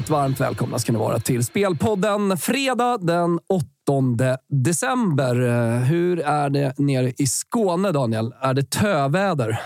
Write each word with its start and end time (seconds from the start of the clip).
Varmt, 0.00 0.10
varmt 0.10 0.40
välkomna 0.40 0.78
ska 0.78 0.92
ni 0.92 0.98
vara 0.98 1.18
till 1.18 1.44
Spelpodden. 1.44 2.36
Fredag 2.36 2.98
den 3.00 3.38
8 3.48 4.38
december. 4.64 5.34
Hur 5.78 6.20
är 6.20 6.50
det 6.50 6.78
nere 6.78 7.12
i 7.18 7.26
Skåne, 7.26 7.92
Daniel? 7.92 8.34
Är 8.40 8.54
det 8.54 8.70
töväder? 8.70 9.60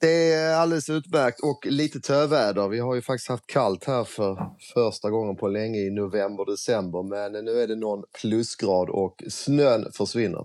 Det 0.00 0.32
är 0.32 0.56
alldeles 0.56 0.90
utmärkt 0.90 1.40
och 1.40 1.66
lite 1.66 2.00
töväder. 2.00 2.68
Vi 2.68 2.78
har 2.78 2.94
ju 2.94 3.02
faktiskt 3.02 3.28
haft 3.28 3.46
kallt 3.46 3.84
här 3.84 4.04
för 4.04 4.38
första 4.74 5.10
gången 5.10 5.36
på 5.36 5.48
länge 5.48 5.78
i 5.78 5.90
november, 5.90 6.50
december. 6.50 7.02
Men 7.02 7.44
nu 7.44 7.50
är 7.62 7.68
det 7.68 7.76
någon 7.76 8.02
plusgrad 8.20 8.88
och 8.90 9.14
snön 9.28 9.86
försvinner. 9.92 10.40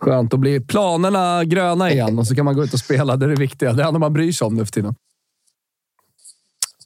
Skönt, 0.00 0.30
då 0.30 0.36
blir 0.36 0.60
planerna 0.60 1.44
gröna 1.44 1.90
igen 1.90 2.18
och 2.18 2.26
så 2.26 2.34
kan 2.34 2.44
man 2.44 2.56
gå 2.56 2.64
ut 2.64 2.72
och 2.72 2.80
spela. 2.80 3.16
Det 3.16 3.26
är 3.26 3.30
det 3.30 3.40
viktiga. 3.40 3.72
Det 3.72 3.82
är 3.82 3.92
det 3.92 3.98
man 3.98 4.12
bryr 4.12 4.32
sig 4.32 4.46
om 4.46 4.54
nu 4.54 4.64
för 4.64 4.72
tiden 4.72 4.94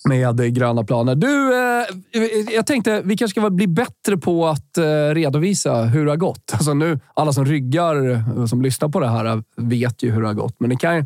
med 0.06 0.54
gröna 0.54 0.84
planer. 0.84 1.14
Du, 1.14 1.54
eh, 1.54 2.54
jag 2.54 2.66
tänkte 2.66 3.02
vi 3.04 3.16
kanske 3.16 3.40
ska 3.40 3.50
bli 3.50 3.66
bättre 3.66 4.16
på 4.16 4.46
att 4.46 4.78
eh, 4.78 5.14
redovisa 5.14 5.82
hur 5.82 6.04
det 6.04 6.10
har 6.12 6.16
gått. 6.16 6.52
Alltså 6.52 6.74
nu, 6.74 7.00
alla 7.14 7.32
som 7.32 7.44
ryggar, 7.44 8.10
eh, 8.10 8.46
som 8.46 8.62
lyssnar 8.62 8.88
på 8.88 9.00
det 9.00 9.08
här, 9.08 9.24
eh, 9.24 9.38
vet 9.56 10.02
ju 10.02 10.10
hur 10.10 10.20
det 10.20 10.26
har 10.26 10.34
gått. 10.34 10.54
Men 10.58 10.70
det 10.70 10.76
kan 10.76 10.96
ju 10.96 11.04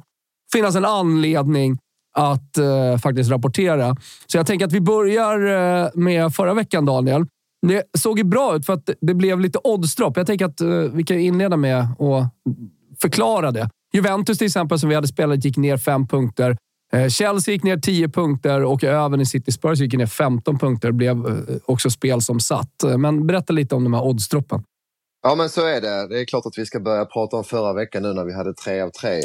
finnas 0.53 0.77
en 0.77 0.85
anledning 0.85 1.79
att 2.17 2.59
eh, 2.59 2.97
faktiskt 3.03 3.31
rapportera. 3.31 3.97
Så 4.27 4.37
jag 4.37 4.47
tänker 4.47 4.67
att 4.67 4.73
vi 4.73 4.81
börjar 4.81 5.47
eh, 5.85 5.91
med 5.95 6.35
förra 6.35 6.55
veckan, 6.55 6.85
Daniel. 6.85 7.27
Det 7.67 7.83
såg 7.99 8.19
ju 8.19 8.25
bra 8.25 8.57
ut 8.57 8.67
för 8.67 8.73
att 8.73 8.91
det 9.01 9.15
blev 9.15 9.41
lite 9.41 9.59
oddsdropp. 9.65 10.17
Jag 10.17 10.27
tänker 10.27 10.45
att 10.45 10.61
eh, 10.61 10.69
vi 10.69 11.05
kan 11.05 11.19
inleda 11.19 11.57
med 11.57 11.81
att 11.81 12.33
förklara 13.01 13.51
det. 13.51 13.71
Juventus 13.93 14.39
till 14.39 14.47
exempel, 14.47 14.79
som 14.79 14.89
vi 14.89 14.95
hade 14.95 15.09
spelat, 15.09 15.45
gick 15.45 15.57
ner 15.57 15.77
fem 15.77 16.07
punkter. 16.07 16.57
Eh, 16.93 17.09
Chelsea 17.09 17.53
gick 17.53 17.63
ner 17.63 17.77
10 17.77 18.09
punkter 18.09 18.65
och 18.65 18.85
även 18.85 19.21
i 19.21 19.27
City 19.27 19.53
Spurs 19.53 19.79
gick 19.81 19.95
ner 19.95 20.07
15 20.07 20.59
punkter. 20.59 20.93
Blev 20.93 21.27
eh, 21.27 21.57
också 21.65 21.91
spel 21.91 22.23
som 22.23 22.41
satt. 22.41 22.85
Men 22.99 23.27
berätta 23.27 23.53
lite 23.53 23.75
om 23.75 23.85
de 23.85 23.95
här 23.95 24.05
oddsdroppen. 24.05 24.63
Ja 25.23 25.35
men 25.35 25.49
så 25.49 25.67
är 25.67 25.81
det. 25.81 26.09
Det 26.09 26.21
är 26.21 26.25
klart 26.25 26.47
att 26.47 26.59
vi 26.59 26.67
ska 26.67 26.81
börja 26.81 27.05
prata 27.05 27.37
om 27.37 27.45
förra 27.45 27.73
veckan 27.73 28.03
nu 28.03 28.13
när 28.13 28.25
vi 28.25 28.33
hade 28.33 28.55
tre 28.55 28.81
av 28.81 28.91
tre. 28.91 29.21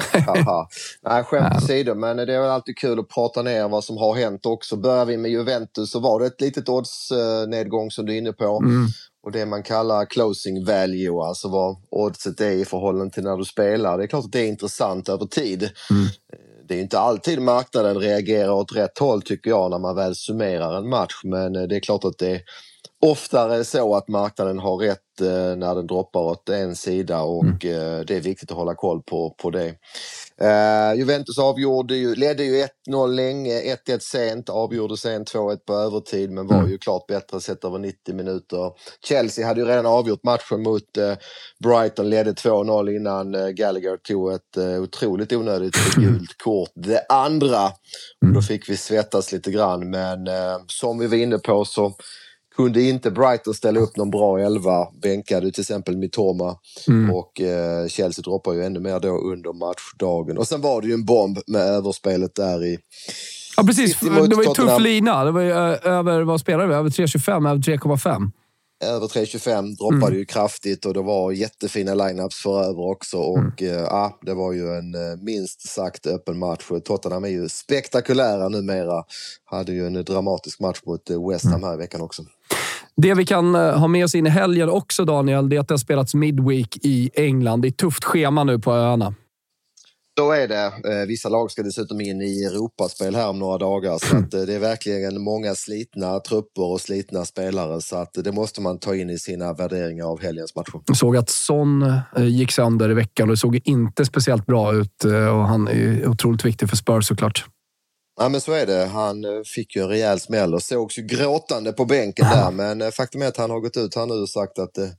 Nej, 1.02 1.24
skämt 1.24 1.58
åsido, 1.64 1.96
men 1.96 2.18
det 2.18 2.34
är 2.34 2.42
väl 2.42 2.50
alltid 2.50 2.78
kul 2.78 3.00
att 3.00 3.10
prata 3.10 3.42
ner 3.42 3.68
vad 3.68 3.84
som 3.84 3.98
har 3.98 4.16
hänt 4.16 4.46
också. 4.46 4.76
Börjar 4.76 5.06
vi 5.06 5.18
med 5.18 5.32
Juventus 5.32 5.92
så 5.92 6.00
var 6.00 6.20
det 6.20 6.26
ett 6.26 6.42
litet 6.42 6.70
oddsnedgång 6.70 7.92
som 7.92 8.06
du 8.06 8.14
är 8.14 8.18
inne 8.18 8.34
på. 8.34 8.58
Mm. 8.64 8.88
Och 9.24 9.32
det 9.32 9.46
man 9.46 9.64
kallar 9.64 10.06
closing 10.06 10.66
value, 10.66 11.24
alltså 11.24 11.50
vad 11.50 11.76
oddset 11.90 12.42
är 12.42 12.52
i 12.52 12.66
förhållande 12.66 13.14
till 13.14 13.24
när 13.24 13.38
du 13.38 13.46
spelar. 13.46 13.98
Det 13.98 14.04
är 14.04 14.08
klart 14.08 14.26
att 14.26 14.32
det 14.32 14.40
är 14.40 14.48
intressant 14.48 15.10
över 15.10 15.26
tid. 15.26 15.70
Mm 15.92 16.06
det 16.68 16.76
är 16.76 16.82
inte 16.82 17.00
alltid 17.00 17.42
marknaden 17.42 17.98
reagerar 17.98 18.52
åt 18.52 18.76
rätt 18.76 19.00
håll 19.00 19.22
tycker 19.22 19.50
jag 19.50 19.72
när 19.72 19.80
man 19.80 19.96
väl 19.96 20.16
summerar 20.16 20.78
en 20.78 20.90
match. 20.90 21.22
Men 21.24 21.56
eh, 21.56 21.64
det 21.64 21.76
är 21.76 21.80
klart 21.80 22.06
att 22.06 22.18
det 22.18 22.30
är 22.30 22.42
oftare 23.02 23.64
så 23.64 23.96
att 23.96 24.08
marknaden 24.08 24.60
har 24.60 24.78
rätt 24.78 25.22
eh, 25.22 25.58
när 25.58 25.76
den 25.76 25.88
droppar 25.88 26.20
åt 26.20 26.50
en 26.50 26.76
sida 26.76 27.22
och 27.22 27.44
mm. 27.44 27.56
eh, 27.56 28.06
det 28.06 28.16
är 28.16 28.22
viktigt 28.22 28.52
att 28.52 28.58
hålla 28.58 28.76
koll 28.76 29.02
på, 29.02 29.30
på 29.30 29.50
det. 29.50 29.74
Uh, 30.42 31.00
Juventus 31.00 31.40
avgjorde 31.40 31.96
ju, 31.96 32.16
ledde 32.16 32.44
ju 32.44 32.66
1-0 32.90 33.08
länge, 33.08 33.62
1-1 33.88 34.00
sent, 34.00 34.50
avgjorde 34.50 34.98
sen 34.98 35.26
2-1 35.26 35.58
på 35.58 35.74
övertid 35.74 36.32
men 36.32 36.48
var 36.48 36.58
mm. 36.58 36.72
ju 36.72 36.78
klart 36.78 37.08
bättre 37.08 37.42
sett 37.42 37.64
över 37.64 37.80
90 37.80 38.16
minuter. 38.16 38.72
Chelsea 39.08 39.48
hade 39.48 39.62
ju 39.62 39.68
redan 39.68 39.86
avgjort 39.86 40.24
matchen 40.24 40.64
mot 40.64 40.98
uh, 40.98 41.14
Brighton, 41.64 42.10
ledde 42.10 42.32
2-0 42.32 42.96
innan 42.96 43.36
uh, 43.36 43.50
Gallagher 43.50 43.98
tog 43.98 44.34
ett 44.34 44.58
uh, 44.58 44.82
otroligt 44.82 45.34
onödigt 45.34 45.76
gult 45.96 46.38
kort. 46.44 46.72
Det 46.76 47.06
andra, 47.10 47.62
mm. 48.26 48.34
då 48.34 48.42
fick 48.42 48.70
vi 48.70 48.78
svettas 48.78 49.32
lite 49.32 49.52
grann 49.52 49.90
men 49.90 50.28
som 50.68 51.00
vi 51.00 51.08
var 51.08 51.18
inne 51.18 51.38
på 51.38 51.66
så 51.66 51.94
kunde 52.56 52.82
inte 52.82 53.12
Brighton 53.12 53.54
ställa 53.54 53.80
upp 53.80 53.98
någon 53.98 54.12
bra 54.12 54.40
elva, 54.40 54.88
bänkade 55.02 55.52
till 55.52 55.62
exempel 55.62 55.98
Mitoma 55.98 56.58
mm. 56.88 57.16
och 57.16 57.42
eh, 57.42 57.88
Chelsea 57.88 58.24
droppar 58.24 58.54
ju 58.54 58.66
ännu 58.66 58.80
mer 58.80 59.00
då 59.00 59.18
under 59.18 59.54
matchdagen. 59.54 60.38
Och 60.38 60.48
sen 60.48 60.62
var 60.62 60.82
det 60.82 60.88
ju 60.88 60.94
en 60.94 61.06
bomb 61.06 61.40
med 61.48 61.62
överspelet 61.62 62.36
där 62.36 62.66
i 62.66 62.80
Ja 63.58 63.64
precis, 63.64 64.00
det 64.00 64.10
var 64.10 64.44
ju 64.44 64.54
tuff 64.54 64.80
lina. 64.80 65.24
Det 65.24 65.32
var 65.32 65.42
ju 65.42 65.52
över, 65.52 66.22
vad 66.22 66.40
spelade 66.40 66.68
vi? 66.68 66.74
Över 66.74 66.90
3,25, 66.90 67.50
över 67.50 67.62
3,5 67.62 68.32
över 68.84 69.08
3.25 69.08 69.76
droppade 69.78 70.06
mm. 70.06 70.20
ju 70.20 70.26
kraftigt 70.26 70.86
och 70.86 70.94
det 70.94 71.02
var 71.02 71.32
jättefina 71.32 71.94
lineups 71.94 72.36
för 72.36 72.64
över 72.64 72.90
också. 72.90 73.18
Och 73.18 73.62
mm. 73.62 73.84
ja, 73.84 74.20
det 74.22 74.34
var 74.34 74.54
ju 74.54 74.78
en 74.78 74.96
eh, 74.96 75.18
minst 75.22 75.68
sagt 75.68 76.08
öppen 76.08 76.40
match. 76.40 76.72
Tottenham 76.86 77.24
är 77.24 77.30
ju 77.30 77.50
spektakulära 77.50 78.50
numera. 78.50 79.04
Hade 79.46 79.72
ju 79.72 79.88
en 79.88 80.04
dramatisk 80.04 80.60
match 80.60 80.80
mot 80.86 81.10
eh, 81.10 81.30
West 81.30 81.46
Ham 81.46 81.54
mm. 81.54 81.64
här 81.64 81.74
i 81.74 81.78
veckan 81.78 82.02
också. 82.02 82.24
Det 82.98 83.14
vi 83.14 83.26
kan 83.26 83.56
ha 83.56 83.88
med 83.88 84.06
oss 84.06 84.16
in 84.16 84.28
i 84.28 84.30
helgen 84.30 84.70
också, 84.70 85.06
Daniel, 85.06 85.50
det 85.50 85.56
är 85.56 85.60
att 85.60 85.68
det 85.68 85.74
har 85.74 85.78
spelats 85.78 86.14
Midweek 86.14 86.78
i 86.82 87.12
England. 87.14 87.62
Det 87.62 87.68
är 87.68 87.72
tufft 87.72 88.04
schema 88.04 88.44
nu 88.44 88.60
på 88.60 88.72
öarna. 88.72 89.16
Så 90.20 90.32
är 90.32 90.48
det. 90.48 90.66
Eh, 90.66 91.08
vissa 91.08 91.30
lag 91.30 91.52
ska 91.52 91.64
dessutom 91.64 92.02
in 92.02 92.22
i 92.22 92.44
Europaspel 92.44 93.16
här 93.16 93.30
om 93.30 93.40
några 93.40 93.58
dagar. 93.58 93.98
Så 93.98 94.18
att 94.18 94.34
eh, 94.34 94.42
det 94.42 94.54
är 94.54 94.60
verkligen 94.60 95.22
många 95.22 95.56
slitna 95.56 96.20
trupper 96.20 96.64
och 96.64 96.82
slitna 96.82 97.26
spelare. 97.26 97.82
Så 97.82 97.96
att 97.96 98.14
det 98.24 98.32
måste 98.32 98.62
man 98.62 98.80
ta 98.80 98.96
in 98.96 99.10
i 99.10 99.20
sina 99.20 99.54
värderingar 99.54 100.06
av 100.06 100.22
helgens 100.22 100.56
matcher. 100.56 100.82
Jag 100.86 100.98
såg 100.98 101.18
att 101.18 101.30
Son 101.30 101.82
eh, 101.82 102.26
gick 102.26 102.52
sönder 102.52 102.92
i 102.92 102.94
veckan 102.94 103.30
och 103.30 103.34
det 103.34 103.38
såg 103.38 103.62
inte 103.64 104.06
speciellt 104.06 104.46
bra 104.46 104.74
ut. 104.74 105.06
Eh, 105.06 105.38
och 105.38 105.48
han 105.48 105.68
är 105.68 106.08
otroligt 106.08 106.46
viktig 106.46 106.70
för 106.70 106.76
Spurs 106.76 107.08
såklart. 107.08 107.46
Ja 108.18 108.30
men 108.30 108.42
så 108.42 108.52
är 108.52 108.66
det. 108.66 108.86
Han 108.86 109.26
eh, 109.26 109.30
fick 109.56 109.76
ju 109.76 109.82
en 109.82 109.90
rejäl 109.90 110.20
smäll 110.20 110.54
och 110.54 110.62
sågs 110.62 110.98
ju 110.98 111.02
gråtande 111.02 111.74
på 111.74 111.86
bänken 111.86 112.26
där. 112.30 112.52
Men 112.62 112.82
eh, 112.82 112.90
faktum 112.90 113.22
är 113.22 113.28
att 113.28 113.38
han 113.38 113.50
har 113.50 113.60
gått 113.60 113.78
ut 113.78 113.96
här 113.96 114.06
nu 114.06 114.14
och 114.14 114.30
sagt 114.30 114.60
att 114.60 114.74
det 114.74 114.90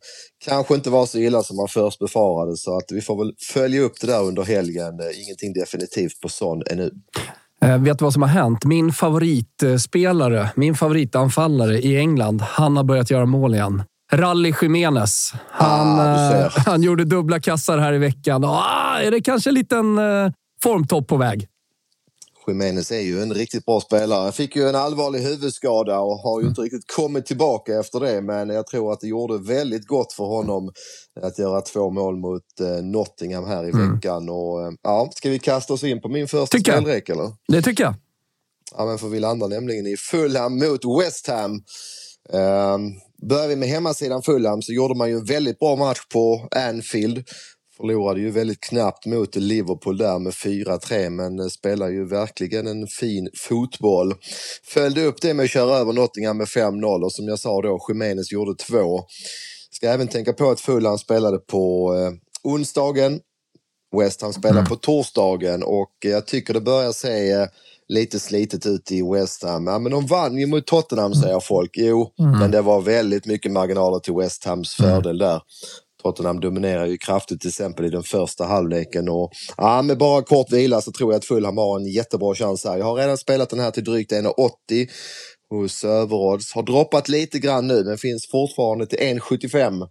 kanske 0.45 0.75
inte 0.75 0.91
var 0.91 1.07
så 1.07 1.19
illa 1.19 1.43
som 1.43 1.57
man 1.57 1.69
först 1.69 1.99
befarade. 1.99 2.57
Så 2.57 2.77
att 2.77 2.85
vi 2.93 3.01
får 3.01 3.25
väl 3.25 3.35
följa 3.53 3.81
upp 3.81 4.01
det 4.01 4.07
där 4.07 4.23
under 4.23 4.43
helgen. 4.43 5.01
Eh, 5.01 5.23
ingenting 5.25 5.53
definitivt 5.53 6.21
på 6.21 6.29
sån 6.29 6.63
ännu. 6.71 6.91
Eh, 7.63 7.79
vet 7.79 7.99
du 7.99 8.05
vad 8.05 8.13
som 8.13 8.23
har 8.23 8.29
hänt? 8.29 8.65
Min 8.65 8.93
favoritspelare, 8.93 10.51
min 10.57 10.75
favoritanfallare 10.75 11.79
i 11.79 11.97
England, 11.97 12.41
han 12.41 12.77
har 12.77 12.85
börjat 12.85 13.11
göra 13.11 13.27
mål 13.27 13.55
igen. 13.55 13.83
Rally 14.13 14.53
Jiménez. 14.63 15.33
Han, 15.51 16.01
ah, 16.01 16.49
han 16.67 16.83
gjorde 16.83 17.05
dubbla 17.05 17.41
kassar 17.41 17.79
här 17.79 17.93
i 17.93 17.99
veckan. 17.99 18.45
Ah, 18.45 18.99
är 19.01 19.11
det 19.11 19.21
kanske 19.21 19.51
en 19.51 19.55
liten 19.55 19.99
eh, 19.99 20.33
formtopp 20.63 21.09
på 21.09 21.17
väg? 21.17 21.49
Jiménez 22.51 22.93
är 22.93 23.01
ju 23.01 23.23
en 23.23 23.35
riktigt 23.35 23.65
bra 23.65 23.81
spelare. 23.81 24.23
Han 24.23 24.33
fick 24.33 24.57
ju 24.57 24.69
en 24.69 24.75
allvarlig 24.75 25.21
huvudskada 25.21 25.99
och 25.99 26.19
har 26.19 26.41
ju 26.41 26.49
inte 26.49 26.61
riktigt 26.61 26.93
kommit 26.97 27.27
tillbaka 27.27 27.81
efter 27.81 28.01
det. 28.01 28.23
Men 28.23 28.49
jag 28.49 28.67
tror 28.67 28.93
att 28.93 29.01
det 29.01 29.09
gjorde 29.09 29.39
väldigt 29.39 29.87
gott 29.87 30.13
för 30.13 30.25
honom 30.25 30.73
att 31.21 31.39
göra 31.39 31.61
två 31.61 31.91
mål 31.91 32.17
mot 32.17 32.61
eh, 32.61 32.85
Nottingham 32.85 33.47
här 33.47 33.65
i 33.65 33.71
mm. 33.71 33.95
veckan. 33.95 34.29
Och, 34.29 34.63
eh, 34.63 34.73
ja, 34.83 35.11
ska 35.15 35.31
vi 35.31 35.39
kasta 35.39 35.75
oss 35.75 35.85
in 35.85 36.01
på 36.01 36.09
min 36.09 36.29
första 36.29 36.59
spelrek 36.59 37.09
eller? 37.09 37.33
Det 37.49 37.63
tycker 37.63 37.85
jag. 37.85 37.95
Ja, 38.77 38.87
men 38.87 38.99
för 38.99 39.09
vi 39.09 39.21
landar 39.21 39.49
nämligen 39.49 39.87
i 39.87 39.97
Fulham 39.97 40.59
mot 40.59 41.01
West 41.01 41.27
Ham. 41.27 41.53
Um, 42.33 42.93
börjar 43.29 43.49
vi 43.49 43.57
med 43.57 43.69
hemmasidan 43.69 44.23
Fulham 44.23 44.63
så 44.63 44.73
gjorde 44.73 44.95
man 44.95 45.09
ju 45.09 45.17
en 45.17 45.25
väldigt 45.25 45.59
bra 45.59 45.77
match 45.77 46.01
på 46.13 46.49
Anfield. 46.57 47.25
Förlorade 47.77 48.21
ju 48.21 48.31
väldigt 48.31 48.61
knappt 48.61 49.07
mot 49.07 49.37
Liverpool 49.37 49.99
där 49.99 50.19
med 50.19 50.33
4-3 50.33 51.11
men 51.11 51.51
spelar 51.51 51.89
ju 51.89 52.09
verkligen 52.09 52.67
en 52.67 52.87
fin 52.87 53.29
fotboll. 53.35 54.15
Följde 54.65 55.05
upp 55.05 55.21
det 55.21 55.35
med 55.35 55.45
att 55.45 55.51
köra 55.51 55.77
över 55.77 55.93
Nottingham 55.93 56.37
med 56.37 56.47
5-0 56.47 57.05
och 57.05 57.13
som 57.13 57.29
jag 57.29 57.39
sa 57.39 57.63
då, 57.63 57.79
Jiménez 57.89 58.33
gjorde 58.33 58.55
två. 58.55 59.01
Ska 59.71 59.89
även 59.89 60.09
tänka 60.09 60.33
på 60.33 60.51
att 60.51 60.61
Fulham 60.61 60.99
spelade 60.99 61.39
på 61.39 61.95
eh, 61.95 62.13
onsdagen. 62.53 63.21
West 63.97 64.23
Ham 64.23 64.33
spelar 64.33 64.59
mm. 64.59 64.69
på 64.69 64.77
torsdagen 64.77 65.63
och 65.63 65.93
jag 66.05 66.27
tycker 66.27 66.55
det 66.55 66.61
börjar 66.61 66.93
se 66.93 67.33
eh, 67.33 67.47
lite 67.89 68.21
slitet 68.21 68.67
ut 68.67 68.93
i 68.93 69.03
West 69.03 69.43
Ham. 69.43 69.67
Ja, 69.67 69.79
men 69.79 69.93
de 69.93 70.07
vann 70.07 70.39
ju 70.39 70.47
mot 70.47 70.67
Tottenham 70.67 71.15
säger 71.15 71.41
folk. 71.41 71.71
Jo, 71.75 72.13
mm. 72.19 72.39
men 72.39 72.51
det 72.51 72.63
var 72.63 72.81
väldigt 72.81 73.27
mycket 73.27 73.53
marginaler 73.53 73.99
till 73.99 74.15
West 74.15 74.45
Hams 74.45 74.81
mm. 74.81 74.91
fördel 74.91 75.19
där. 75.19 75.41
Tottenham 76.03 76.41
dominerar 76.41 76.87
ju 76.87 76.97
kraftigt 76.99 77.41
till 77.41 77.49
exempel 77.49 77.87
i 77.87 77.91
den 77.91 78.03
första 78.03 78.45
halvleken. 78.45 79.09
Och, 79.09 79.31
ja, 79.57 79.83
med 79.83 79.99
bara 79.99 80.23
kort 80.23 80.53
vila 80.53 80.81
så 80.81 80.93
tror 80.93 81.13
jag 81.13 81.19
att 81.19 81.25
Fulham 81.25 81.57
har 81.57 81.81
en 81.81 81.87
jättebra 81.87 82.35
chans 82.35 82.65
här. 82.65 82.79
Jag 82.79 82.85
har 82.85 82.95
redan 82.95 83.19
spelat 83.19 83.51
den 83.51 83.61
här 83.61 83.71
till 83.71 83.85
drygt 83.85 84.13
1,80 84.13 84.89
hos 85.51 85.85
Överodds. 85.85 86.55
Har 86.55 86.63
droppat 86.63 87.09
lite 87.09 87.39
grann 87.39 87.67
nu 87.67 87.85
men 87.85 87.99
finns 87.99 88.29
fortfarande 88.31 88.87
till 88.87 88.99
1,75. 88.99 89.83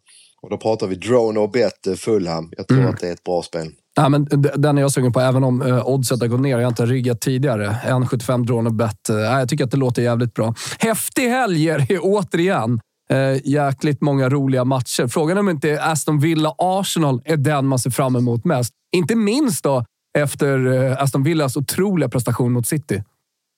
Och 0.42 0.50
då 0.50 0.58
pratar 0.58 0.88
vi 0.88 0.96
drone 0.96 1.40
och 1.40 1.52
bet 1.52 2.00
Fulham. 2.00 2.50
Jag 2.58 2.68
tror 2.68 2.80
mm. 2.80 2.94
att 2.94 3.00
det 3.00 3.08
är 3.08 3.14
ett 3.14 3.24
bra 3.24 3.42
spel. 3.42 3.68
Ja, 3.96 4.10
men 4.10 4.28
den 4.56 4.78
är 4.78 4.82
jag 4.82 4.92
sugen 4.92 5.14
på, 5.14 5.20
även 5.20 5.44
om 5.44 5.62
eh, 5.62 5.88
oddset 5.88 6.20
har 6.22 6.28
gått 6.28 6.40
ner. 6.40 6.58
Jag 6.58 6.66
har 6.66 6.68
inte 6.68 6.86
ryggat 6.86 7.22
tidigare. 7.22 7.78
1,75 7.86 8.46
drone 8.46 8.70
och 8.70 8.76
bet. 8.76 9.10
Eh, 9.10 9.16
jag 9.16 9.50
tycker 9.50 9.64
att 9.64 9.72
det 9.72 9.78
låter 9.78 10.02
jävligt 10.02 10.34
bra. 10.34 10.54
Häftig 10.80 11.30
helg 11.30 11.70
är 11.70 12.00
återigen. 12.02 12.80
Eh, 13.10 13.48
jäkligt 13.48 14.02
många 14.02 14.30
roliga 14.30 14.66
matcher. 14.66 15.08
Frågan 15.08 15.38
är 15.38 15.42
om 15.42 15.50
inte 15.50 15.84
Aston 15.84 16.20
Villa-Arsenal 16.20 17.22
är 17.26 17.38
den 17.38 17.68
man 17.68 17.80
ser 17.80 17.90
fram 17.90 18.16
emot 18.16 18.46
mest. 18.46 18.74
Inte 18.96 19.16
minst 19.16 19.64
då 19.64 19.86
efter 20.18 20.74
eh, 20.74 21.02
Aston 21.02 21.24
Villas 21.24 21.58
otroliga 21.58 22.10
prestation 22.10 22.52
mot 22.52 22.68
City. 22.68 23.04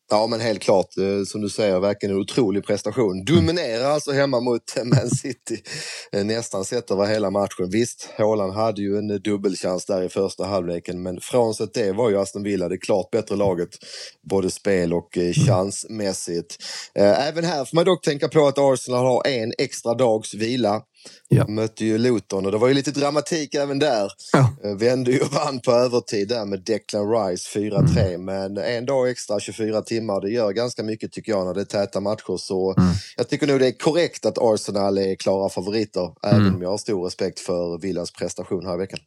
Ja, 0.10 0.28
men 0.28 0.42
helt 0.42 0.62
klart. 0.62 0.98
Eh, 0.98 1.24
som 1.28 1.42
du 1.42 1.50
säger, 1.50 1.80
verkligen 1.80 2.16
en 2.16 2.22
otrolig 2.22 2.66
prestation. 2.66 3.26
Dominerar 3.26 3.90
alltså 3.90 4.12
hemma 4.12 4.40
mot 4.40 4.62
Man 4.84 5.10
City. 5.10 5.64
Eh, 6.12 6.26
nästan 6.26 6.66
sett 6.66 6.92
över 6.92 7.06
hela 7.06 7.32
matchen. 7.32 7.70
Visst, 7.70 8.10
Haaland 8.18 8.54
hade 8.54 8.82
ju 8.82 8.98
en 8.98 9.12
eh, 9.12 9.16
dubbelchans 9.16 9.86
där 9.86 10.04
i 10.04 10.10
första 10.10 10.46
halvleken, 10.46 11.04
men 11.04 11.20
frånsett 11.22 11.74
det 11.74 11.92
var 11.92 12.10
ju 12.10 12.18
Aston 12.18 12.44
Villa 12.44 12.70
det 12.70 12.78
klart 12.78 13.12
bättre 13.12 13.36
laget. 13.36 13.70
Både 14.30 14.52
spel 14.52 14.94
och 14.94 15.18
chansmässigt. 15.48 16.58
Även 16.96 17.44
här 17.44 17.66
får 17.66 17.76
man 17.76 17.86
dock 17.86 18.04
tänka 18.06 18.28
på 18.28 18.48
att 18.48 18.58
Arsenal 18.58 19.06
har 19.06 19.28
en 19.28 19.54
extra 19.58 19.94
dags 19.94 20.34
vila. 20.34 20.82
Ja. 21.28 21.44
De 21.44 21.56
mötte 21.56 21.86
ju 21.86 21.98
Luton 21.98 22.46
och 22.46 22.52
det 22.52 22.58
var 22.58 22.68
ju 22.68 22.74
lite 22.74 22.92
dramatik 22.92 23.56
även 23.56 23.80
där. 23.80 24.12
Ja. 24.34 24.54
Eh, 24.64 24.76
vände 24.76 25.12
ju 25.12 25.20
och 25.20 25.34
vann 25.34 25.60
på 25.60 25.72
övertid 25.72 26.28
där 26.28 26.46
med 26.46 26.64
Declan 26.64 27.12
Rice 27.12 27.60
4-3. 27.60 28.00
Mm. 28.00 28.26
Men 28.26 28.58
en 28.58 28.86
dag 28.86 29.10
extra, 29.10 29.40
24 29.40 29.82
timmar, 29.82 30.22
det 30.22 30.30
gör 30.30 30.52
ganska 30.52 30.84
mycket 30.84 31.12
tycker 31.12 31.32
jag 31.32 31.46
när 31.46 31.54
det 31.54 31.62
är 31.62 31.66
täta 31.66 32.00
matcher. 32.00 32.38
Så 32.38 32.74
mm. 32.78 32.90
jag 33.18 33.30
tycker 33.30 33.48
nog 33.48 33.60
det 33.60 33.68
är 33.68 33.80
korrekt 33.80 34.26
att 34.26 34.38
Arsenal 34.38 34.98
är 34.98 35.16
klara 35.16 35.50
favoriter. 35.50 36.12
Mm. 36.24 36.42
Även 36.42 36.56
om 36.56 36.62
jag 36.62 36.70
har 36.70 36.78
stor 36.78 37.06
respekt 37.06 37.40
för 37.40 37.82
Villas 37.82 38.12
prestation 38.12 38.66
här 38.66 38.74
i 38.74 38.78
veckan. 38.78 39.00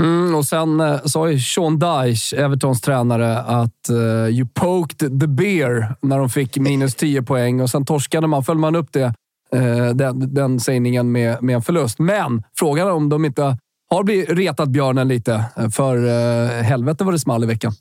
Mm, 0.00 0.34
och 0.34 0.44
sen 0.44 0.80
eh, 0.80 1.04
sa 1.04 1.30
ju 1.30 1.40
Sean 1.40 1.78
Dyche, 1.78 2.36
Evertons 2.36 2.80
tränare, 2.80 3.38
att 3.38 3.90
uh, 3.90 4.28
you 4.28 4.48
poked 4.54 5.20
the 5.20 5.26
bear 5.26 5.96
när 6.02 6.18
de 6.18 6.30
fick 6.30 6.56
minus 6.56 6.94
10 6.94 7.22
poäng 7.22 7.60
och 7.60 7.70
sen 7.70 7.84
torskade 7.84 8.26
man. 8.26 8.44
Följde 8.44 8.60
man 8.60 8.76
upp 8.76 8.92
det 8.92 9.04
Eh, 9.04 9.12
Eh, 9.54 9.88
den, 9.88 10.34
den 10.34 10.60
sägningen 10.60 11.12
med, 11.12 11.42
med 11.42 11.54
en 11.54 11.62
förlust. 11.62 11.98
Men 11.98 12.42
frågan 12.58 12.86
är 12.86 12.92
om 12.92 13.08
de 13.08 13.24
inte 13.24 13.58
har 13.90 14.04
blivit 14.04 14.30
retat 14.30 14.68
björnen 14.68 15.08
lite. 15.08 15.44
Eh, 15.56 15.68
för 15.68 15.96
eh, 15.96 16.62
helvete 16.62 17.04
vad 17.04 17.14
det 17.14 17.18
small 17.18 17.44
i 17.44 17.46
veckan. 17.46 17.72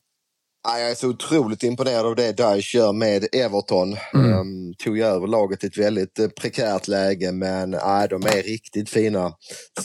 Jag 0.65 0.91
är 0.91 0.95
så 0.95 1.09
otroligt 1.09 1.63
imponerad 1.63 2.05
av 2.05 2.15
det 2.15 2.37
Daesh 2.37 2.75
gör 2.75 2.93
med 2.93 3.27
Everton. 3.31 3.97
Mm. 4.13 4.39
Um, 4.39 4.73
tog 4.83 4.97
ju 4.97 5.03
över 5.03 5.27
laget 5.27 5.63
i 5.63 5.67
ett 5.67 5.77
väldigt 5.77 6.19
uh, 6.19 6.27
prekärt 6.27 6.87
läge 6.87 7.31
men 7.31 7.73
uh, 7.73 8.03
de 8.09 8.21
är 8.21 8.43
riktigt 8.43 8.89
fina. 8.89 9.31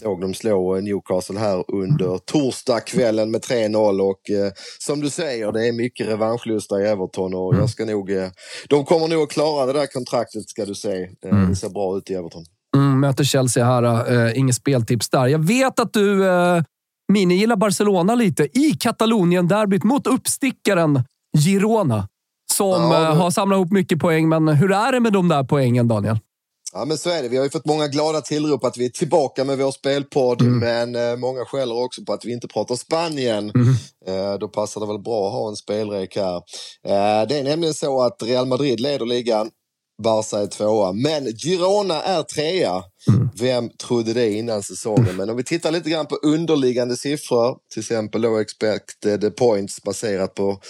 Såg 0.02 0.20
dem 0.20 0.34
slå 0.34 0.80
Newcastle 0.80 1.38
här 1.38 1.64
under 1.68 2.18
torsdagskvällen 2.18 3.30
med 3.30 3.40
3-0 3.40 4.00
och 4.00 4.20
uh, 4.30 4.52
som 4.78 5.00
du 5.00 5.10
säger 5.10 5.52
det 5.52 5.68
är 5.68 5.72
mycket 5.72 6.08
revanschlusta 6.08 6.80
i 6.80 6.86
Everton 6.86 7.34
och 7.34 7.52
mm. 7.52 7.60
jag 7.60 7.70
ska 7.70 7.84
nog, 7.84 8.10
uh, 8.10 8.28
de 8.68 8.84
kommer 8.84 9.08
nog 9.08 9.22
att 9.22 9.30
klara 9.30 9.66
det 9.66 9.72
där 9.72 9.86
kontraktet 9.86 10.48
ska 10.48 10.64
du 10.64 10.74
se. 10.74 11.08
Mm. 11.24 11.48
Det 11.48 11.56
ser 11.56 11.68
bra 11.68 11.96
ut 11.96 12.10
i 12.10 12.14
Everton. 12.14 12.44
Mm, 12.76 13.00
möter 13.00 13.24
Chelsea 13.24 13.64
här. 13.64 14.12
Uh, 14.12 14.38
inget 14.38 14.54
speltips 14.54 15.08
där. 15.08 15.26
Jag 15.26 15.46
vet 15.46 15.80
att 15.80 15.92
du 15.92 16.24
Mini 17.12 17.34
gillar 17.34 17.56
Barcelona 17.56 18.14
lite 18.14 18.58
i 18.58 18.76
Katalonien-derbyt 18.80 19.84
mot 19.84 20.06
uppstickaren 20.06 21.04
Girona. 21.38 22.08
Som 22.52 22.82
ja, 22.82 23.02
eh, 23.02 23.16
har 23.16 23.30
samlat 23.30 23.56
ihop 23.56 23.72
mycket 23.72 24.00
poäng, 24.00 24.28
men 24.28 24.48
hur 24.48 24.72
är 24.72 24.92
det 24.92 25.00
med 25.00 25.12
de 25.12 25.28
där 25.28 25.44
poängen, 25.44 25.88
Daniel? 25.88 26.18
Ja, 26.72 26.84
men 26.84 26.98
så 26.98 27.10
är 27.10 27.22
det. 27.22 27.28
Vi 27.28 27.36
har 27.36 27.44
ju 27.44 27.50
fått 27.50 27.66
många 27.66 27.88
glada 27.88 28.20
tillrop 28.20 28.64
att 28.64 28.76
vi 28.76 28.84
är 28.84 28.88
tillbaka 28.88 29.44
med 29.44 29.58
vår 29.58 29.70
spelpodd, 29.70 30.42
mm. 30.42 30.58
men 30.58 31.10
eh, 31.10 31.16
många 31.16 31.44
skäller 31.44 31.84
också 31.84 32.04
på 32.04 32.12
att 32.12 32.24
vi 32.24 32.32
inte 32.32 32.48
pratar 32.48 32.74
Spanien. 32.74 33.52
Mm. 33.54 33.74
Eh, 34.06 34.38
då 34.38 34.48
passar 34.48 34.80
det 34.80 34.86
väl 34.86 34.98
bra 34.98 35.26
att 35.26 35.32
ha 35.32 35.48
en 35.48 35.56
spelrek 35.56 36.16
här. 36.16 36.36
Eh, 36.86 37.28
det 37.28 37.38
är 37.38 37.44
nämligen 37.44 37.74
så 37.74 38.02
att 38.02 38.22
Real 38.22 38.46
Madrid 38.46 38.80
leder 38.80 39.06
ligan 39.06 39.50
Barca 40.02 40.38
är 40.38 40.46
tvåa. 40.46 40.92
Men 40.92 41.26
Girona 41.36 42.02
är 42.02 42.22
trea. 42.22 42.82
Mm. 43.08 43.28
Vem 43.38 43.70
trodde 43.70 44.12
det 44.12 44.32
innan 44.32 44.62
säsongen? 44.62 45.16
Men 45.16 45.30
om 45.30 45.36
vi 45.36 45.44
tittar 45.44 45.72
lite 45.72 45.90
grann 45.90 46.06
på 46.06 46.16
underliggande 46.16 46.96
siffror, 46.96 47.56
till 47.72 47.80
exempel 47.80 48.22
då 48.22 48.38
expected 48.38 49.36
points 49.36 49.82
baserat 49.82 50.34
på 50.34 50.60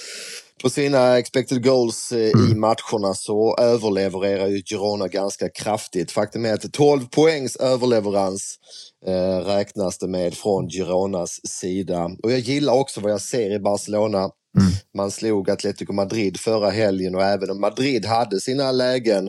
på 0.63 0.71
sina 0.71 1.19
expected 1.19 1.65
goals 1.65 2.13
eh, 2.13 2.31
mm. 2.31 2.53
i 2.53 2.55
matcherna 2.55 3.15
så 3.15 3.57
överlevererar 3.61 4.47
ju 4.47 4.63
Girona 4.63 5.09
ganska 5.09 5.49
kraftigt. 5.49 6.13
Faktum 6.13 6.45
är 6.45 6.55
att 6.55 6.73
12 6.73 7.07
poängs 7.07 7.57
överleverans 7.57 8.59
eh, 9.07 9.39
räknas 9.39 9.99
det 9.99 10.09
med 10.09 10.35
från 10.35 10.69
Gironas 10.69 11.41
sida. 11.45 12.11
Och 12.23 12.33
jag 12.33 12.39
gillar 12.39 12.73
också 12.73 13.01
vad 13.01 13.13
jag 13.13 13.21
ser 13.21 13.55
i 13.55 13.59
Barcelona. 13.59 14.31
Mm. 14.57 14.73
Man 14.97 15.11
slog 15.11 15.51
Atletico 15.51 15.93
Madrid 15.93 16.41
förra 16.41 16.71
helgen 16.71 17.15
och 17.15 17.23
även 17.23 17.51
om 17.51 17.61
Madrid 17.61 18.07
hade 18.07 18.41
sina 18.41 18.73
lägen 18.73 19.27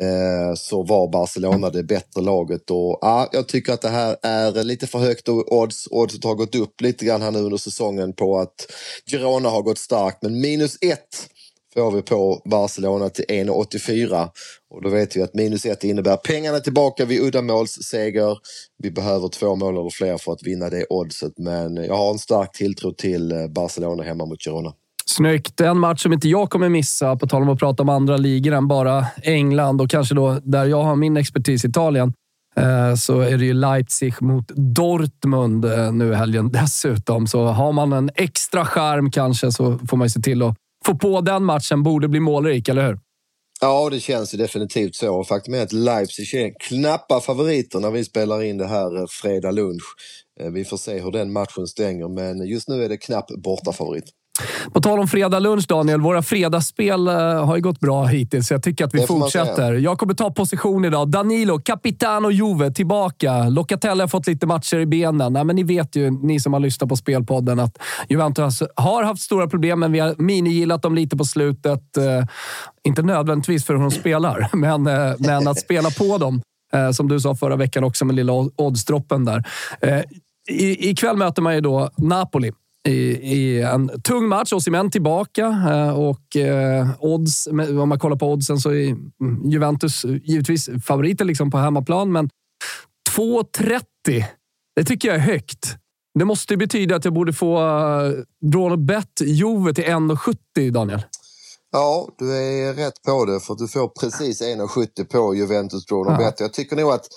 eh, 0.00 0.54
så 0.56 0.82
var 0.82 1.12
Barcelona 1.12 1.70
det 1.70 1.82
bättre 1.82 2.20
laget. 2.20 2.70
Och, 2.70 2.98
ja, 3.00 3.28
jag 3.32 3.48
tycker 3.48 3.72
att 3.72 3.82
det 3.82 3.88
här 3.88 4.16
är 4.22 4.64
lite 4.64 4.86
för 4.86 4.98
högt 4.98 5.28
odds. 5.28 5.88
Oddset 5.90 6.24
har 6.24 6.34
gått 6.34 6.54
upp 6.54 6.80
lite 6.80 7.04
grann 7.04 7.22
här 7.22 7.30
nu 7.30 7.38
under 7.38 7.56
säsongen 7.56 8.12
på 8.12 8.38
att 8.38 8.72
Girona 9.06 9.48
har 9.48 9.62
gått 9.62 9.78
starkt. 9.78 10.22
Men 10.22 10.40
minus 10.40 10.78
ett 10.80 11.28
får 11.78 11.96
vi 11.96 12.02
på 12.02 12.42
Barcelona 12.44 13.08
till 13.08 13.24
1,84. 13.28 14.28
Och 14.70 14.82
då 14.82 14.88
vet 14.88 15.16
vi 15.16 15.22
att 15.22 15.34
minus 15.34 15.66
ett 15.66 15.84
innebär 15.84 16.16
pengarna 16.16 16.60
tillbaka 16.60 17.04
vid 17.04 17.20
uddamålsseger. 17.20 18.38
Vi 18.82 18.90
behöver 18.90 19.28
två 19.28 19.56
mål 19.56 19.78
eller 19.78 19.90
fler 19.90 20.18
för 20.18 20.32
att 20.32 20.42
vinna 20.42 20.70
det 20.70 20.86
oddset, 20.90 21.32
men 21.36 21.76
jag 21.76 21.96
har 21.96 22.10
en 22.10 22.18
stark 22.18 22.52
tilltro 22.52 22.92
till 22.92 23.32
eh, 23.32 23.46
Barcelona 23.46 24.02
hemma 24.02 24.26
mot 24.26 24.44
Girona. 24.44 24.72
Snyggt! 25.06 25.60
En 25.60 25.78
match 25.78 26.02
som 26.02 26.12
inte 26.12 26.28
jag 26.28 26.50
kommer 26.50 26.68
missa, 26.68 27.16
på 27.16 27.26
tal 27.26 27.42
om 27.42 27.48
att 27.48 27.58
prata 27.58 27.82
om 27.82 27.88
andra 27.88 28.16
ligor 28.16 28.52
än 28.52 28.68
bara 28.68 29.06
England 29.22 29.80
och 29.80 29.90
kanske 29.90 30.14
då 30.14 30.40
där 30.42 30.64
jag 30.64 30.82
har 30.82 30.96
min 30.96 31.16
expertis, 31.16 31.64
Italien, 31.64 32.12
eh, 32.56 32.94
så 32.94 33.20
är 33.20 33.38
det 33.38 33.44
ju 33.44 33.52
Leipzig 33.52 34.22
mot 34.22 34.48
Dortmund 34.48 35.64
eh, 35.64 35.92
nu 35.92 36.12
i 36.12 36.14
helgen 36.14 36.50
dessutom. 36.52 37.26
Så 37.26 37.46
har 37.46 37.72
man 37.72 37.92
en 37.92 38.10
extra 38.14 38.64
skärm 38.64 39.10
kanske 39.10 39.52
så 39.52 39.78
får 39.78 39.96
man 39.96 40.10
se 40.10 40.20
till 40.20 40.42
att 40.42 40.54
få 40.86 40.94
på 40.94 41.20
den 41.20 41.44
matchen. 41.44 41.82
Borde 41.82 42.08
bli 42.08 42.20
målrik, 42.20 42.68
eller 42.68 42.86
hur? 42.86 42.98
Ja, 43.60 43.90
det 43.90 44.00
känns 44.00 44.34
ju 44.34 44.38
definitivt 44.38 44.94
så. 44.94 45.24
Faktum 45.24 45.54
är 45.54 45.62
att 45.62 45.72
Leipzig 45.72 46.34
är 46.34 46.52
knappa 46.60 47.20
favoriter 47.20 47.80
när 47.80 47.90
vi 47.90 48.04
spelar 48.04 48.42
in 48.42 48.58
det 48.58 48.66
här 48.66 48.96
eh, 48.96 49.06
fredag 49.06 49.50
lunch. 49.50 49.84
Eh, 50.40 50.50
vi 50.50 50.64
får 50.64 50.76
se 50.76 51.00
hur 51.00 51.10
den 51.10 51.32
matchen 51.32 51.66
stänger, 51.66 52.08
men 52.08 52.46
just 52.46 52.68
nu 52.68 52.84
är 52.84 52.88
det 52.88 52.96
knapp 52.96 53.26
bortafavorit. 53.28 54.04
På 54.72 54.80
tal 54.80 54.98
om 54.98 55.08
fredag 55.08 55.38
lunch, 55.38 55.66
Daniel. 55.68 56.00
Våra 56.00 56.22
fredagsspel 56.22 57.08
uh, 57.08 57.14
har 57.44 57.56
ju 57.56 57.62
gått 57.62 57.80
bra 57.80 58.04
hittills. 58.04 58.50
Jag 58.50 58.62
tycker 58.62 58.84
att 58.84 58.94
vi 58.94 59.06
fortsätter. 59.06 59.72
Jag 59.72 59.98
kommer 59.98 60.14
ta 60.14 60.30
position 60.30 60.84
idag. 60.84 61.08
Danilo, 61.08 61.58
Capitano 61.58 62.30
Juve, 62.30 62.70
tillbaka. 62.70 63.48
Locatelli 63.48 64.00
har 64.00 64.08
fått 64.08 64.26
lite 64.26 64.46
matcher 64.46 64.76
i 64.76 64.86
benen. 64.86 65.32
Nej, 65.32 65.44
men 65.44 65.56
ni 65.56 65.62
vet 65.62 65.96
ju, 65.96 66.10
ni 66.10 66.40
som 66.40 66.52
har 66.52 66.60
lyssnat 66.60 66.88
på 66.88 66.96
Spelpodden, 66.96 67.60
att 67.60 67.78
Juventus 68.08 68.62
har 68.74 69.02
haft 69.02 69.22
stora 69.22 69.48
problem, 69.48 69.80
men 69.80 69.92
vi 69.92 69.98
har 69.98 70.14
minigillat 70.18 70.82
dem 70.82 70.94
lite 70.94 71.16
på 71.16 71.24
slutet. 71.24 71.82
Uh, 71.98 72.24
inte 72.84 73.02
nödvändigtvis 73.02 73.64
för 73.64 73.74
hur 73.74 73.80
de 73.80 73.90
spelar, 73.90 74.48
men, 74.56 74.86
uh, 74.86 75.14
men 75.18 75.48
att 75.48 75.58
spela 75.58 75.90
på 75.90 76.18
dem. 76.18 76.42
som 76.92 77.08
du 77.08 77.20
sa 77.20 77.34
förra 77.34 77.56
veckan 77.56 77.84
också 77.84 78.04
med 78.04 78.16
lilla 78.16 78.32
oddsdroppen 78.56 79.24
där. 79.24 79.42
I, 80.48 80.90
ikväll 80.90 81.16
möter 81.16 81.42
man 81.42 81.54
ju 81.54 81.60
då 81.60 81.90
Napoli 81.96 82.52
i, 82.92 83.62
en 83.62 84.02
tung 84.02 84.28
match. 84.28 84.52
Osimhen 84.52 84.90
tillbaka 84.90 85.46
eh, 85.46 85.98
och 85.98 86.36
eh, 86.36 86.86
odds, 86.98 87.46
om 87.46 87.88
man 87.88 87.98
kollar 87.98 88.16
på 88.16 88.32
oddsen 88.32 88.58
så 88.58 88.70
är 88.70 88.96
Juventus 89.44 90.04
givetvis 90.04 90.68
favoriter 90.84 91.24
liksom 91.24 91.50
på 91.50 91.58
hemmaplan, 91.58 92.12
men 92.12 92.30
2.30. 93.16 93.82
Det 94.76 94.84
tycker 94.84 95.08
jag 95.08 95.16
är 95.16 95.20
högt. 95.20 95.76
Det 96.18 96.24
måste 96.24 96.56
betyda 96.56 96.96
att 96.96 97.04
jag 97.04 97.14
borde 97.14 97.32
få 97.32 97.60
uh, 97.60 98.12
draw 98.52 98.76
bet 98.76 99.20
Juve 99.20 99.74
till 99.74 99.84
1,70 99.84 100.70
Daniel. 100.70 101.02
Ja, 101.72 102.08
du 102.18 102.36
är 102.36 102.74
rätt 102.74 103.02
på 103.02 103.24
det 103.24 103.40
för 103.40 103.54
du 103.54 103.68
får 103.68 103.88
precis 103.88 104.42
1,70 104.42 105.04
på 105.04 105.34
Juventus 105.34 105.86
draw 105.86 106.18
bet. 106.18 106.40
Jag 106.40 106.52
tycker 106.52 106.76
nog 106.76 106.90
att 106.90 107.08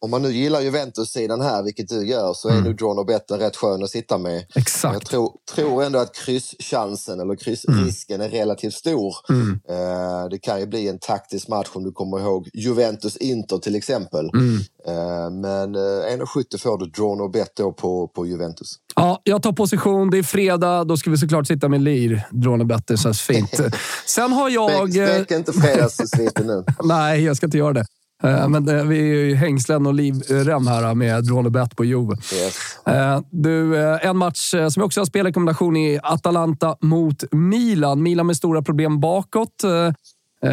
om 0.00 0.10
man 0.10 0.22
nu 0.22 0.32
gillar 0.32 0.60
Juventus-sidan 0.60 1.40
här, 1.40 1.62
vilket 1.62 1.88
du 1.88 2.08
gör, 2.08 2.34
så 2.34 2.48
är 2.48 2.52
mm. 2.52 2.64
nog 2.64 2.76
Drawn 2.76 3.06
Better 3.06 3.38
rätt 3.38 3.56
skön 3.56 3.82
att 3.82 3.90
sitta 3.90 4.18
med. 4.18 4.44
Exakt. 4.54 4.92
Jag 4.92 5.06
tror, 5.06 5.32
tror 5.54 5.84
ändå 5.84 5.98
att 5.98 6.14
krysschansen 6.14 7.20
eller 7.20 7.36
kryssrisken 7.36 8.20
mm. 8.20 8.26
är 8.26 8.38
relativt 8.38 8.74
stor. 8.74 9.14
Mm. 9.28 9.50
Uh, 9.50 10.28
det 10.30 10.38
kan 10.38 10.60
ju 10.60 10.66
bli 10.66 10.88
en 10.88 10.98
taktisk 10.98 11.48
match 11.48 11.68
om 11.72 11.84
du 11.84 11.92
kommer 11.92 12.20
ihåg 12.20 12.48
Juventus-Inter 12.54 13.58
till 13.58 13.76
exempel. 13.76 14.30
Mm. 14.34 14.54
Uh, 14.88 15.30
men 15.30 15.76
uh, 15.76 16.24
1,70 16.26 16.58
får 16.58 16.78
du 16.78 16.86
Drawn 16.86 17.30
Better 17.30 17.70
på, 17.70 18.08
på 18.08 18.26
Juventus. 18.26 18.74
Ja, 18.94 19.20
jag 19.24 19.42
tar 19.42 19.52
position. 19.52 20.10
Det 20.10 20.18
är 20.18 20.22
fredag. 20.22 20.84
Då 20.84 20.96
ska 20.96 21.10
vi 21.10 21.16
såklart 21.16 21.46
sitta 21.46 21.68
med 21.68 21.80
lir. 21.80 22.28
Drawn 22.30 22.66
Better 22.66 22.96
känns 22.96 23.20
fint. 23.20 23.60
Sen 24.06 24.32
har 24.32 24.50
jag... 24.50 24.92
Spräck 24.92 25.30
inte 25.30 25.52
fredagssviten 25.52 26.46
nu. 26.46 26.64
Nej, 26.82 27.24
jag 27.24 27.36
ska 27.36 27.46
inte 27.46 27.58
göra 27.58 27.72
det. 27.72 27.84
Eh, 28.22 28.48
men 28.48 28.64
det, 28.64 28.84
vi 28.84 28.98
är 28.98 29.04
ju 29.04 29.34
hängslen 29.34 29.86
och 29.86 29.94
livrem 29.94 30.66
här 30.66 30.94
med 30.94 31.24
Drone 31.24 31.50
Bet 31.50 31.76
på 31.76 31.84
Juve. 31.84 32.16
Yes. 32.34 32.78
Eh, 32.86 33.20
du, 33.30 33.76
eh, 33.76 34.06
en 34.06 34.16
match 34.16 34.50
som 34.50 34.72
jag 34.76 34.84
också 34.84 35.00
har 35.00 35.06
spelrekommendation 35.06 35.76
i 35.76 36.00
Atalanta 36.02 36.76
mot 36.80 37.24
Milan. 37.32 38.02
Milan 38.02 38.26
med 38.26 38.36
stora 38.36 38.62
problem 38.62 39.00
bakåt. 39.00 39.64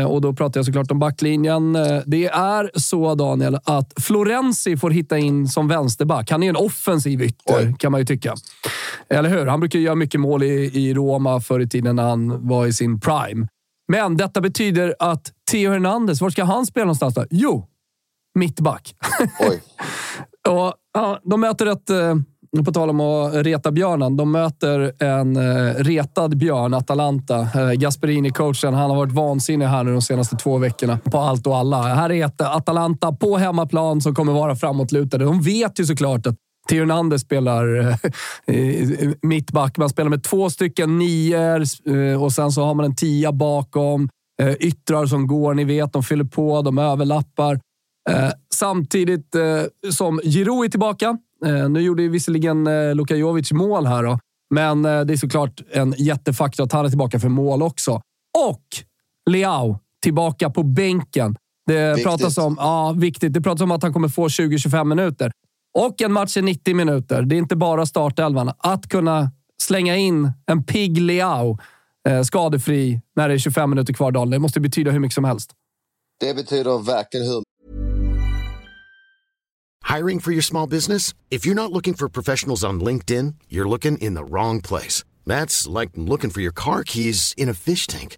Och 0.08 0.22
då 0.22 0.34
pratar 0.34 0.60
jag 0.60 0.66
såklart 0.66 0.92
om 0.92 1.00
backlinjen. 1.00 1.74
Det 2.06 2.26
är 2.26 2.80
så, 2.80 3.16
Daniel, 3.16 3.58
att 3.64 3.94
Florenzi 4.02 4.78
får 4.78 4.90
hitta 4.92 5.18
in 5.18 5.48
som 5.48 5.68
vänsterback. 5.68 6.32
Han 6.32 6.44
är 6.44 6.50
en 6.50 6.56
offensiv 6.56 7.22
ytter, 7.22 7.58
Oj. 7.58 7.76
kan 7.80 7.92
man 7.92 8.02
ju 8.02 8.06
tycka. 8.06 8.36
Eller 9.10 9.30
hur? 9.30 9.46
Han 9.46 9.60
brukar 9.60 9.80
göra 9.80 9.96
mycket 9.96 10.20
mål 10.20 10.44
i, 10.44 10.72
i 10.74 10.94
Roma 10.94 11.42
förr 11.42 11.60
i 11.60 11.68
tiden 11.68 11.96
när 11.96 12.04
han 12.04 12.48
var 12.48 12.66
i 12.66 12.74
sin 12.74 13.00
prime. 13.00 13.48
Men 13.88 14.18
detta 14.18 14.42
betyder 14.42 14.96
att 15.00 15.32
Theo 15.52 15.72
Hernandez, 15.72 16.22
var 16.22 16.30
ska 16.30 16.44
han 16.44 16.66
spela 16.66 16.86
någonstans 16.86 17.16
då? 17.16 17.26
Jo, 17.30 17.68
mittback. 18.40 18.96
Oj. 19.40 19.62
och, 20.54 20.74
ja, 20.94 21.20
de 21.24 21.42
möter 21.42 21.66
ett... 21.66 21.90
Eh, 21.90 22.16
på 22.66 22.72
tal 22.72 22.90
om 22.90 23.02
att 23.02 23.34
reta 23.34 23.72
björnen. 23.72 24.18
De 24.18 24.32
möter 24.32 25.04
en 25.04 25.38
eh, 25.38 25.74
retad 25.76 26.38
björn, 26.38 26.74
Atalanta. 26.74 27.40
Eh, 27.40 27.72
Gasperini, 27.72 28.30
coachen, 28.30 28.74
han 28.74 28.90
har 28.90 28.98
varit 28.98 29.12
vansinnig 29.12 29.66
här 29.66 29.84
nu 29.84 29.92
de 29.92 30.02
senaste 30.02 30.36
två 30.36 30.58
veckorna 30.58 31.00
på 31.04 31.18
allt 31.18 31.48
och 31.48 31.58
alla. 31.58 31.82
Här 31.82 32.12
är 32.12 32.26
ett 32.26 32.42
Atalanta 32.42 33.12
på 33.12 33.38
hemmaplan 33.38 34.02
som 34.02 34.16
kommer 34.16 34.34
vara 34.34 34.56
framåtlutade. 34.56 35.26
De 35.26 35.42
vet 35.42 35.80
ju 35.80 35.86
såklart 35.86 36.28
att 36.28 36.36
Theo 36.70 36.80
Hernandez 36.80 37.22
spelar 37.22 37.78
eh, 38.48 39.12
mittback. 39.22 39.78
Man 39.78 39.90
spelar 39.90 40.10
med 40.10 40.24
två 40.24 40.50
stycken 40.50 40.98
nior 40.98 41.64
eh, 41.86 42.24
och 42.24 42.32
sen 42.34 42.52
så 42.52 42.64
har 42.64 42.74
man 42.74 42.86
en 42.86 42.96
tia 42.96 43.32
bakom. 43.32 44.10
Eh, 44.42 44.54
yttrar 44.54 45.06
som 45.06 45.28
går, 45.28 45.54
ni 45.54 45.64
vet. 45.64 45.94
De 45.94 46.04
fyller 46.04 46.24
på, 46.24 46.62
de 46.62 46.78
överlappar. 46.78 47.60
Samtidigt 48.54 49.36
som 49.92 50.20
Giroud 50.24 50.66
är 50.66 50.70
tillbaka. 50.70 51.18
Nu 51.70 51.80
gjorde 51.82 52.04
ju 52.04 52.10
visserligen 52.10 52.64
Luka 52.98 53.16
Jovic 53.16 53.52
mål 53.52 53.86
här, 53.86 54.04
då, 54.04 54.20
men 54.56 54.82
det 54.82 54.90
är 54.90 55.18
såklart 55.18 55.62
en 55.72 55.94
jättefaktor 55.98 56.64
att 56.64 56.72
han 56.72 56.86
är 56.86 56.90
tillbaka 56.90 57.20
för 57.20 57.30
mål 57.30 57.62
också. 57.62 58.02
Och 58.50 58.64
Leao 59.30 59.80
tillbaka 60.02 60.50
på 60.50 60.64
bänken. 60.64 61.36
Det 61.68 61.90
viktigt. 61.90 62.06
pratas 62.06 62.38
om, 62.38 62.56
ja, 62.60 62.96
viktigt. 62.98 63.34
Det 63.34 63.42
pratas 63.42 63.62
om 63.62 63.72
att 63.72 63.84
han 63.84 63.94
kommer 63.94 64.08
få 64.08 64.28
20-25 64.28 64.84
minuter. 64.84 65.32
Och 65.80 66.02
en 66.02 66.12
match 66.12 66.38
i 66.38 66.42
90 66.42 66.76
minuter. 66.76 67.22
Det 67.22 67.36
är 67.36 67.38
inte 67.38 67.56
bara 67.56 67.86
startelvan. 67.86 68.52
Att 68.58 68.90
kunna 68.90 69.32
slänga 69.62 69.96
in 69.96 70.32
en 70.46 70.64
pigg 70.64 70.98
Leao 70.98 71.58
eh, 72.08 72.22
skadefri 72.22 73.02
när 73.16 73.28
det 73.28 73.34
är 73.34 73.38
25 73.38 73.70
minuter 73.70 73.94
kvar, 73.94 74.12
Daniel. 74.12 74.32
Det 74.32 74.40
måste 74.40 74.60
betyda 74.60 74.92
hur 74.92 75.00
mycket 75.00 75.16
som 75.16 75.24
helst. 75.24 75.52
Det 76.20 76.34
betyder 76.34 76.86
verkligen 76.86 77.26
hur 77.26 77.44
Hiring 79.98 80.20
for 80.20 80.32
your 80.32 80.42
small 80.42 80.70
business? 80.70 81.14
If 81.30 81.46
you're 81.46 81.56
not 81.56 81.72
looking 81.72 81.94
for 81.94 82.10
professionals 82.10 82.64
on 82.64 82.80
LinkedIn, 82.80 83.36
you're 83.50 83.70
looking 83.70 83.98
in 83.98 84.16
the 84.16 84.24
wrong 84.24 84.62
place. 84.62 85.06
That's 85.26 85.80
like 85.80 85.92
looking 85.96 86.32
for 86.32 86.42
your 86.42 86.54
car 86.54 86.84
keys 86.84 87.34
in 87.38 87.50
a 87.50 87.54
fish 87.54 87.88
tank. 87.88 88.18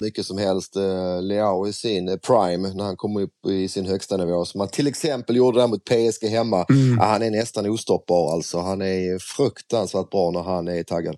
Mycket 0.00 0.26
som 0.26 0.38
helst 0.38 0.76
eh, 0.76 1.22
Leao 1.22 1.68
i 1.68 1.72
sin 1.72 2.08
eh, 2.08 2.16
prime 2.16 2.68
när 2.74 2.84
han 2.84 2.96
kom 2.96 3.16
upp 3.16 3.46
i 3.48 3.68
sin 3.68 3.86
högsta 3.86 4.16
nivå. 4.16 4.44
Som 4.44 4.60
han 4.60 4.68
till 4.68 4.86
exempel 4.86 5.36
gjorde 5.36 5.60
där 5.60 5.66
mot 5.66 5.84
PSG 5.84 6.28
hemma. 6.28 6.64
Mm. 6.68 6.98
Han 6.98 7.22
är 7.22 7.30
nästan 7.30 7.66
ostoppbar 7.66 8.32
alltså. 8.32 8.60
Han 8.60 8.82
är 8.82 9.18
fruktansvärt 9.18 10.10
bra 10.10 10.30
när 10.30 10.42
han 10.42 10.68
är 10.68 10.82
taggad. 10.82 11.16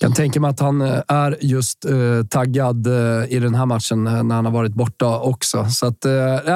Jag 0.00 0.08
kan 0.08 0.14
tänka 0.14 0.40
mig 0.40 0.50
att 0.50 0.60
han 0.60 0.80
eh, 0.80 1.02
är 1.08 1.38
just 1.40 1.84
eh, 1.84 1.92
taggad 2.30 2.86
eh, 2.86 3.32
i 3.32 3.38
den 3.38 3.54
här 3.54 3.66
matchen 3.66 4.06
eh, 4.06 4.22
när 4.22 4.34
han 4.34 4.44
har 4.44 4.52
varit 4.52 4.74
borta 4.74 5.20
också. 5.20 5.66
Så 5.70 5.86
att, 5.86 6.04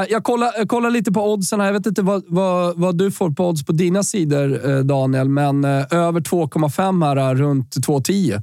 jag, 0.09 0.25
kollar, 0.25 0.53
jag 0.59 0.69
kollar 0.69 0.91
lite 0.91 1.13
på 1.13 1.33
oddsen 1.33 1.61
här. 1.61 1.67
Jag 1.67 1.75
vet 1.75 1.87
inte 1.87 2.03
vad, 2.03 2.25
vad, 2.27 2.79
vad 2.79 2.99
du 2.99 3.11
får 3.11 3.31
på 3.31 3.49
odds 3.49 3.65
på 3.65 3.73
dina 3.73 4.03
sidor 4.03 4.83
Daniel, 4.83 5.29
men 5.29 5.65
över 5.65 6.21
2,5 6.21 7.05
här 7.05 7.35
runt 7.35 7.77
2,10. 7.77 8.43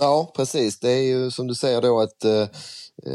Ja, 0.00 0.32
precis. 0.36 0.78
Det 0.78 0.90
är 0.90 1.02
ju 1.02 1.30
som 1.30 1.46
du 1.46 1.54
säger 1.54 1.82
då 1.82 2.00
ett, 2.02 2.24
eh, 2.24 2.46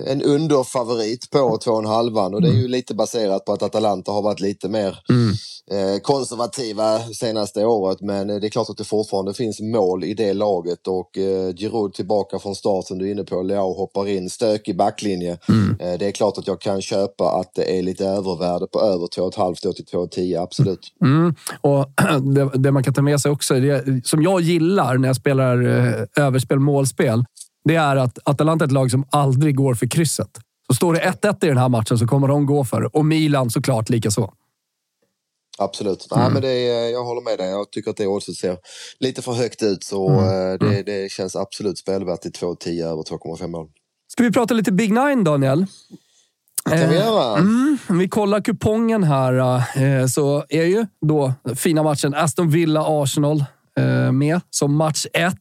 en 0.07 0.21
underfavorit 0.21 1.29
på 1.29 1.37
2,5 1.37 2.33
och 2.33 2.41
det 2.41 2.47
är 2.47 2.53
ju 2.53 2.67
lite 2.67 2.95
baserat 2.95 3.45
på 3.45 3.53
att 3.53 3.63
Atalanta 3.63 4.11
har 4.11 4.21
varit 4.21 4.39
lite 4.39 4.69
mer 4.69 4.99
mm. 5.09 5.33
Eh, 5.71 5.99
konservativa 5.99 6.99
senaste 6.99 7.65
året 7.65 8.01
men 8.01 8.27
det 8.27 8.47
är 8.47 8.49
klart 8.49 8.69
att 8.69 8.77
det 8.77 8.83
fortfarande 8.83 9.33
finns 9.33 9.61
mål 9.61 10.03
i 10.03 10.13
det 10.13 10.33
laget 10.33 10.87
och 10.87 11.17
eh, 11.17 11.53
Giroud 11.55 11.93
tillbaka 11.93 12.39
från 12.39 12.55
start 12.55 12.85
som 12.85 12.97
du 12.97 13.07
är 13.07 13.11
inne 13.11 13.23
på. 13.23 13.41
Leao 13.41 13.73
hoppar 13.73 14.07
in, 14.07 14.29
stökig 14.29 14.77
backlinje. 14.77 15.37
Mm. 15.49 15.79
Eh, 15.79 15.99
det 15.99 16.07
är 16.07 16.11
klart 16.11 16.37
att 16.37 16.47
jag 16.47 16.61
kan 16.61 16.81
köpa 16.81 17.39
att 17.39 17.55
det 17.55 17.79
är 17.79 17.83
lite 17.83 18.05
övervärde 18.05 18.67
på 18.67 18.81
över 18.81 19.07
2,5 19.07 19.73
till 19.73 19.85
2,10 19.85 20.43
absolut. 20.43 20.93
Mm. 21.01 21.35
Och 21.61 21.85
det, 22.35 22.49
det, 22.53 22.71
man 22.71 22.83
kan 22.83 22.93
ta 22.93 23.01
med 23.01 23.21
sig 23.21 23.31
också, 23.31 23.59
det, 23.59 24.07
som 24.07 24.21
jag 24.21 24.41
gillar 24.41 24.97
när 24.97 25.09
jag 25.09 25.15
spelar 25.15 25.57
överspel 26.15 26.59
målspel, 26.59 27.25
det 27.65 27.75
är 27.75 27.95
att 27.95 28.19
Atalanta 28.23 28.65
är 28.65 28.67
ett 28.67 28.71
lag 28.71 28.91
som 28.91 29.05
aldrig 29.09 29.55
går 29.55 29.75
för 29.75 29.87
krysset. 29.87 30.29
Så 30.67 30.73
står 30.73 30.93
det 30.93 30.99
1-1 30.99 31.45
i 31.45 31.47
den 31.47 31.57
här 31.57 31.69
matchen 31.69 31.97
så 31.97 32.07
kommer 32.07 32.27
de 32.27 32.45
gå 32.45 32.65
för 32.65 32.81
det. 32.81 32.87
Och 32.87 33.05
Milan 33.05 33.49
såklart 33.49 33.89
lika 33.89 34.11
så. 34.11 34.33
Absolut. 35.57 36.07
Mm. 36.11 36.23
Nej, 36.23 36.33
men 36.33 36.41
det 36.41 36.49
är, 36.49 36.91
jag 36.91 37.03
håller 37.03 37.21
med 37.21 37.37
dig. 37.37 37.49
Jag 37.49 37.71
tycker 37.71 37.91
att 37.91 37.97
det 37.97 38.07
oddset 38.07 38.35
ser 38.35 38.57
lite 38.99 39.21
för 39.21 39.31
högt 39.31 39.63
ut. 39.63 39.83
Så 39.83 40.09
mm. 40.09 40.23
Eh, 40.23 40.59
det, 40.59 40.67
mm. 40.67 40.83
det 40.85 41.11
känns 41.11 41.35
absolut 41.35 41.77
spelvärt 41.77 42.25
i 42.25 42.29
2,10 42.29 42.85
över 42.85 43.03
2,5 43.03 43.47
mål. 43.47 43.67
Ska 44.07 44.23
vi 44.23 44.31
prata 44.31 44.53
lite 44.53 44.71
Big 44.71 44.93
Nine, 44.93 45.23
Daniel? 45.23 45.65
Det 46.65 46.77
kan 46.77 46.89
vi 46.89 46.95
göra. 46.95 47.33
Eh, 47.33 47.39
mm, 47.39 47.77
om 47.89 47.97
vi 47.97 48.09
kollar 48.09 48.41
kupongen 48.41 49.03
här 49.03 49.57
eh, 49.81 50.07
så 50.07 50.45
är 50.49 50.63
ju 50.63 50.85
då 51.01 51.33
fina 51.55 51.83
matchen 51.83 52.13
Aston 52.13 52.49
Villa-Arsenal 52.49 53.45
med 54.11 54.39
som 54.49 54.75
match 54.75 55.05
1. 55.13 55.35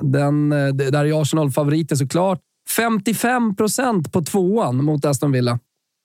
Den, 0.00 0.52
eh, 0.52 0.68
där 0.68 1.04
är 1.04 1.22
Arsenal 1.22 1.50
favoriter 1.50 1.96
såklart. 1.96 2.40
55 2.76 3.56
procent 3.56 4.12
på 4.12 4.22
tvåan 4.22 4.84
mot 4.84 5.04
Aston 5.04 5.32
Villa. 5.32 5.58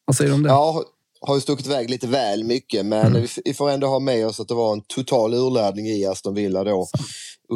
Vad 0.06 0.16
säger 0.16 0.30
du 0.30 0.36
om 0.36 0.44
det? 0.44 0.50
Ja, 0.50 0.84
har 1.22 1.36
ju 1.36 1.42
stuckit 1.42 1.66
iväg 1.66 1.90
lite 1.90 2.08
väl 2.08 2.44
mycket 2.44 2.86
men 2.86 3.08
mm. 3.08 3.28
vi 3.46 3.54
får 3.54 3.70
ändå 3.70 3.88
ha 3.88 4.00
med 4.00 4.28
oss 4.28 4.40
att 4.40 4.48
det 4.48 4.54
var 4.54 4.74
en 4.74 4.82
total 4.82 5.34
urladdning 5.34 5.86
i 5.86 6.06
Aston 6.06 6.36
Villa 6.36 6.64
då 6.64 6.88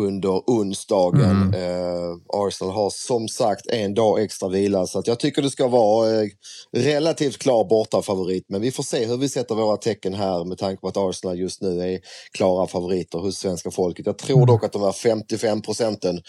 under 0.05 0.41
onsdagen. 0.47 1.53
Mm. 1.53 1.53
Eh, 1.53 2.15
Arsenal 2.33 2.73
har 2.73 2.89
som 2.89 3.27
sagt 3.27 3.67
en 3.67 3.93
dag 3.93 4.21
extra 4.21 4.49
vila 4.49 4.87
så 4.87 4.99
att 4.99 5.07
jag 5.07 5.19
tycker 5.19 5.41
det 5.41 5.49
ska 5.49 5.67
vara 5.67 6.21
eh, 6.21 6.29
relativt 6.73 7.37
klar 7.37 7.69
borta 7.69 8.01
favorit 8.01 8.45
men 8.49 8.61
vi 8.61 8.71
får 8.71 8.83
se 8.83 9.05
hur 9.05 9.17
vi 9.17 9.29
sätter 9.29 9.55
våra 9.55 9.77
tecken 9.77 10.13
här 10.13 10.45
med 10.45 10.57
tanke 10.57 10.81
på 10.81 10.87
att 10.87 10.97
Arsenal 10.97 11.39
just 11.39 11.61
nu 11.61 11.93
är 11.93 11.99
klara 12.31 12.67
favoriter 12.67 13.19
hos 13.19 13.37
svenska 13.37 13.71
folket. 13.71 14.05
Jag 14.05 14.17
tror 14.17 14.37
mm. 14.37 14.47
dock 14.47 14.63
att 14.63 14.73
de 14.73 14.81
här 14.81 14.91
55 14.91 15.61
procenten 15.61 16.21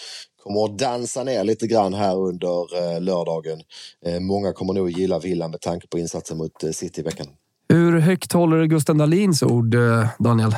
kommer 0.42 0.64
att 0.64 0.78
dansa 0.78 1.25
ner 1.25 1.44
lite 1.44 1.66
grann 1.66 1.94
här 1.94 2.16
under 2.16 2.76
eh, 2.94 3.00
lördagen. 3.00 3.60
Eh, 4.06 4.20
många 4.20 4.52
kommer 4.52 4.75
nog 4.75 4.90
gilla 4.90 5.18
Villa 5.18 5.48
med 5.48 5.60
tanke 5.60 5.87
på 5.87 5.98
insatsen 5.98 6.38
mot 6.38 6.64
eh, 6.64 6.70
City 6.70 7.00
i 7.00 7.04
veckan. 7.04 7.26
Hur 7.68 7.98
högt 7.98 8.32
håller 8.32 8.64
Gusten 8.64 8.98
Dahlins 8.98 9.42
ord, 9.42 9.76
Daniel? 10.18 10.56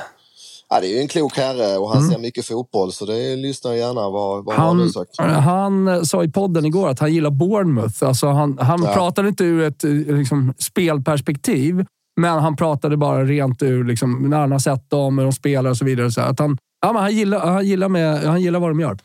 Ja, 0.71 0.81
det 0.81 0.87
är 0.87 0.91
ju 0.91 1.00
en 1.00 1.09
klok 1.09 1.37
herre 1.37 1.79
och 1.79 1.89
han 1.89 1.99
mm. 1.99 2.11
ser 2.11 2.19
mycket 2.19 2.47
fotboll 2.47 2.93
så 2.93 3.07
det 3.07 3.37
lyssnar 3.37 3.71
jag 3.71 3.81
gärna. 3.81 4.11
Vad, 4.11 4.45
vad 4.45 4.55
han, 4.55 4.79
har 4.79 4.85
du 4.85 4.91
sagt? 4.91 5.11
Han 5.19 6.07
sa 6.07 6.25
i 6.25 6.29
podden 6.29 6.65
igår 6.65 6.89
att 6.89 6.99
han 6.99 7.15
gillar 7.15 7.31
Bournemouth. 7.31 8.05
Alltså 8.05 8.27
han 8.27 8.59
han 8.59 8.83
ja. 8.83 8.95
pratade 8.95 9.29
inte 9.29 9.45
ur 9.45 9.62
ett 9.62 9.83
liksom, 10.19 10.55
spelperspektiv, 10.59 11.85
men 12.21 12.39
han 12.39 12.57
pratade 12.57 12.97
bara 12.97 13.25
rent 13.25 13.62
ur 13.62 13.85
liksom, 13.85 14.31
när 14.31 14.41
han 14.41 14.53
har 14.53 14.59
sett 14.59 14.91
dem, 14.91 15.19
hur 15.19 15.25
de 15.25 15.33
spelar 15.33 15.71
och 15.71 15.77
så 15.77 15.85
vidare. 15.85 16.11
Så 16.11 16.21
att 16.21 16.39
han, 16.39 16.59
ja, 16.81 16.93
men 16.93 17.03
han, 17.03 17.17
gillar, 17.17 17.39
han, 17.39 17.67
gillar 17.67 17.89
med, 17.89 18.25
han 18.25 18.43
gillar 18.43 18.61
vad 18.61 18.71
de 18.71 18.81
gör. 18.81 18.99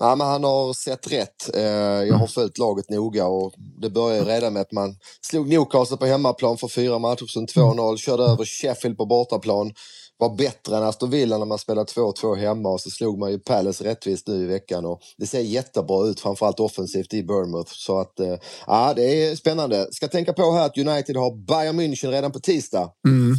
Ja, 0.00 0.16
men 0.16 0.26
han 0.26 0.44
har 0.44 0.72
sett 0.72 1.12
rätt. 1.12 1.56
Eh, 1.56 1.62
jag 1.62 2.14
har 2.14 2.18
mm. 2.18 2.28
följt 2.28 2.58
laget 2.58 2.90
noga 2.90 3.26
och 3.26 3.52
det 3.56 3.90
började 3.90 4.36
redan 4.36 4.52
med 4.52 4.62
att 4.62 4.72
man 4.72 4.96
slog 5.20 5.48
Newcastle 5.48 5.96
på 5.96 6.06
hemmaplan 6.06 6.56
för 6.56 6.68
fyra 6.68 6.98
matcher 6.98 7.26
sedan 7.26 7.46
2-0, 7.46 7.96
körde 7.96 8.22
över 8.22 8.44
Sheffield 8.44 8.96
på 8.96 9.06
bortaplan, 9.06 9.72
var 10.18 10.36
bättre 10.36 10.76
än 10.76 10.82
Aston 10.82 11.10
Villa 11.10 11.38
när 11.38 11.46
man 11.46 11.58
spelade 11.58 11.92
2-2 11.92 12.34
hemma 12.34 12.68
och 12.68 12.80
så 12.80 12.90
slog 12.90 13.18
man 13.18 13.30
ju 13.30 13.38
Palace 13.38 13.84
rättvist 13.84 14.28
nu 14.28 14.42
i 14.42 14.46
veckan 14.46 14.86
och 14.86 15.00
det 15.16 15.26
ser 15.26 15.40
jättebra 15.40 16.06
ut, 16.06 16.20
framförallt 16.20 16.60
offensivt 16.60 17.14
i 17.14 17.22
Bournemouth. 17.22 17.72
Så 17.74 17.98
att, 17.98 18.20
eh, 18.20 18.36
ja, 18.66 18.92
det 18.96 19.02
är 19.02 19.36
spännande. 19.36 19.88
Ska 19.90 20.08
tänka 20.08 20.32
på 20.32 20.52
här 20.52 20.66
att 20.66 20.78
United 20.78 21.16
har 21.16 21.46
Bayern 21.46 21.80
München 21.80 22.10
redan 22.10 22.32
på 22.32 22.40
tisdag. 22.40 22.90
Mm 23.06 23.34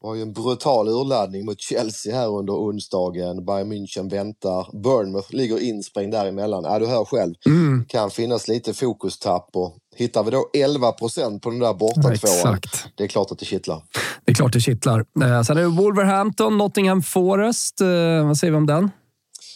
var 0.00 0.14
ju 0.14 0.22
en 0.22 0.32
brutal 0.32 0.88
urladdning 0.88 1.44
mot 1.44 1.60
Chelsea 1.60 2.16
här 2.16 2.28
under 2.28 2.52
onsdagen. 2.52 3.44
Bayern 3.44 3.72
München 3.72 4.10
väntar. 4.10 4.82
Bournemouth 4.82 5.34
ligger 5.34 5.58
insprängd 5.58 6.12
däremellan. 6.12 6.64
Ja, 6.64 6.78
du 6.78 6.86
hör 6.86 7.04
själv. 7.04 7.34
Mm. 7.46 7.84
kan 7.88 8.10
finnas 8.10 8.48
lite 8.48 8.74
fokustapp 8.74 9.50
och 9.54 9.76
hittar 9.96 10.24
vi 10.24 10.30
då 10.30 10.50
11 10.54 10.92
procent 10.92 11.42
på 11.42 11.50
den 11.50 11.58
där 11.58 11.74
borta 11.74 12.02
tvåan. 12.02 12.60
Det 12.94 13.04
är 13.04 13.08
klart 13.08 13.30
att 13.30 13.38
det 13.38 13.44
kittlar. 13.44 13.82
Det 14.28 14.32
är 14.32 14.34
klart 14.34 14.52
det 14.52 14.60
kittlar. 14.60 15.04
Eh, 15.22 15.42
sen 15.42 15.56
är 15.56 15.60
det 15.60 15.68
Wolverhampton, 15.68 16.58
Nottingham 16.58 17.02
Forest. 17.02 17.80
Eh, 17.80 18.26
vad 18.26 18.38
säger 18.38 18.50
vi 18.50 18.56
om 18.56 18.66
den? 18.66 18.90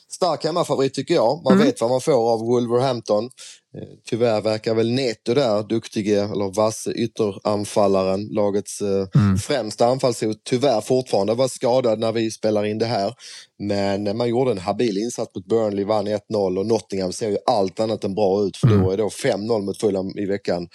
Stark 0.09 0.45
hemmafavorit 0.45 0.95
tycker 0.95 1.15
jag. 1.15 1.43
Man 1.45 1.53
mm. 1.53 1.67
vet 1.67 1.81
vad 1.81 1.91
man 1.91 2.01
får 2.01 2.33
av 2.33 2.41
Wolverhampton. 2.41 3.25
Eh, 3.25 3.89
tyvärr 4.09 4.41
verkar 4.41 4.75
väl 4.75 4.91
Neto 4.91 5.35
där, 5.35 5.63
duktige 5.63 6.33
eller 6.33 6.55
vasse 6.55 6.93
ytteranfallaren, 6.93 8.29
lagets 8.31 8.81
mm. 9.15 9.39
främsta 9.39 9.87
anfallshot, 9.87 10.37
tyvärr 10.45 10.81
fortfarande 10.81 11.35
var 11.35 11.49
skadad 11.49 11.99
när 11.99 12.13
vi 12.13 12.31
spelar 12.31 12.65
in 12.65 12.79
det 12.79 12.87
här. 12.87 13.15
Men 13.59 14.17
man 14.17 14.29
gjorde 14.29 14.51
en 14.51 14.59
habil 14.59 14.99
insats 14.99 15.35
mot 15.35 15.47
Burnley, 15.47 15.85
vann 15.85 16.09
1-0 16.09 16.59
och 16.59 16.67
Nottingham 16.67 17.13
ser 17.13 17.29
ju 17.29 17.39
allt 17.47 17.81
annat 17.81 18.05
än 18.05 18.15
bra 18.15 18.45
ut. 18.45 18.57
För 18.57 18.67
mm. 18.67 18.83
då 18.83 18.91
är 18.91 18.97
då 18.97 19.09
5-0 19.09 19.63
mot 19.63 19.81
Fulham 19.81 20.19
i 20.19 20.27
veckan 20.27 20.69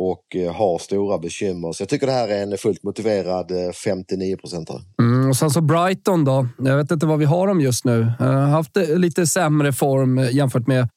och 0.00 0.36
eh, 0.36 0.54
har 0.54 0.78
stora 0.78 1.18
bekymmer. 1.18 1.72
Så 1.72 1.82
jag 1.82 1.88
tycker 1.88 2.06
det 2.06 2.12
här 2.12 2.28
är 2.28 2.42
en 2.42 2.58
fullt 2.58 2.82
motiverad 2.82 3.52
59 3.84 4.36
procentare. 4.36 4.78
Mm, 5.00 5.28
och 5.28 5.36
sen 5.36 5.50
så 5.50 5.60
Brighton 5.60 6.24
då. 6.24 6.48
Jag 6.58 6.76
vet 6.76 6.90
inte 6.90 7.06
vad 7.06 7.18
vi 7.18 7.24
har 7.24 7.46
dem 7.46 7.60
just 7.60 7.84
nu. 7.84 8.12
Har 8.18 8.32
haft 8.32 8.76
lite 8.76 9.26
sämre 9.26 9.72
form 9.72 10.18
jämfört 10.18 10.66
med 10.66 10.88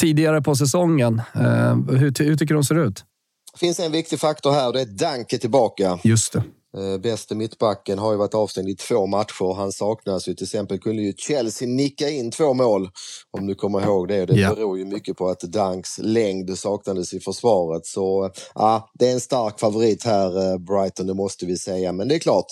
tidigare 0.00 0.42
på 0.42 0.54
säsongen. 0.54 1.22
Eh, 1.34 1.76
hur, 1.76 2.24
hur 2.24 2.36
tycker 2.36 2.46
du 2.46 2.54
de 2.54 2.64
ser 2.64 2.78
ut? 2.86 3.04
Det 3.52 3.58
finns 3.58 3.80
en 3.80 3.92
viktig 3.92 4.20
faktor 4.20 4.52
här 4.52 4.66
och 4.66 4.72
det 4.72 4.80
är 4.80 4.86
Danke 4.86 5.38
tillbaka. 5.38 5.98
Just 6.04 6.32
det. 6.32 6.42
Eh, 6.78 6.98
bäste 6.98 7.34
mittbacken 7.34 7.98
har 7.98 8.12
ju 8.12 8.18
varit 8.18 8.34
avstängd 8.34 8.68
i 8.68 8.76
två 8.76 9.06
matcher. 9.06 9.54
Han 9.54 9.72
saknas 9.72 10.28
ju. 10.28 10.34
Till 10.34 10.44
exempel 10.44 10.78
kunde 10.78 11.02
ju 11.02 11.12
Chelsea 11.16 11.68
nicka 11.68 12.08
in 12.08 12.30
två 12.30 12.54
mål, 12.54 12.88
om 13.30 13.46
du 13.46 13.54
kommer 13.54 13.80
ihåg 13.80 14.08
det. 14.08 14.26
Det 14.26 14.34
yeah. 14.34 14.54
beror 14.54 14.78
ju 14.78 14.84
mycket 14.84 15.16
på 15.16 15.28
att 15.28 15.40
Danks 15.40 15.98
längd 15.98 16.58
saknades 16.58 17.14
i 17.14 17.20
försvaret. 17.20 17.86
Så 17.86 18.30
ja, 18.54 18.90
det 18.98 19.08
är 19.08 19.12
en 19.12 19.20
stark 19.20 19.60
favorit 19.60 20.04
här, 20.04 20.52
eh, 20.52 20.58
Brighton, 20.58 21.06
det 21.06 21.14
måste 21.14 21.46
vi 21.46 21.56
säga. 21.56 21.92
Men 21.92 22.08
det 22.08 22.14
är 22.14 22.18
klart, 22.18 22.46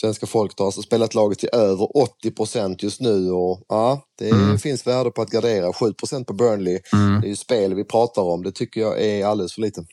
Svenska 0.00 0.26
folket 0.26 0.58
har 0.58 0.66
alltså 0.66 0.82
spelat 0.82 1.14
laget 1.14 1.38
till 1.38 1.48
över 1.52 1.96
80 1.96 2.30
procent 2.30 2.82
just 2.82 3.00
nu 3.00 3.30
och 3.30 3.60
ja, 3.68 4.02
det 4.18 4.30
mm. 4.30 4.58
finns 4.58 4.86
värde 4.86 5.10
på 5.10 5.22
att 5.22 5.30
gardera. 5.30 5.72
7 5.72 5.92
procent 5.92 6.26
på 6.26 6.32
Burnley. 6.32 6.78
Mm. 6.92 7.20
Det 7.20 7.26
är 7.26 7.28
ju 7.28 7.36
spel 7.36 7.74
vi 7.74 7.84
pratar 7.84 8.22
om. 8.22 8.42
Det 8.42 8.52
tycker 8.52 8.80
jag 8.80 9.02
är 9.02 9.26
alldeles 9.26 9.54
för 9.54 9.60
lite. 9.60 9.84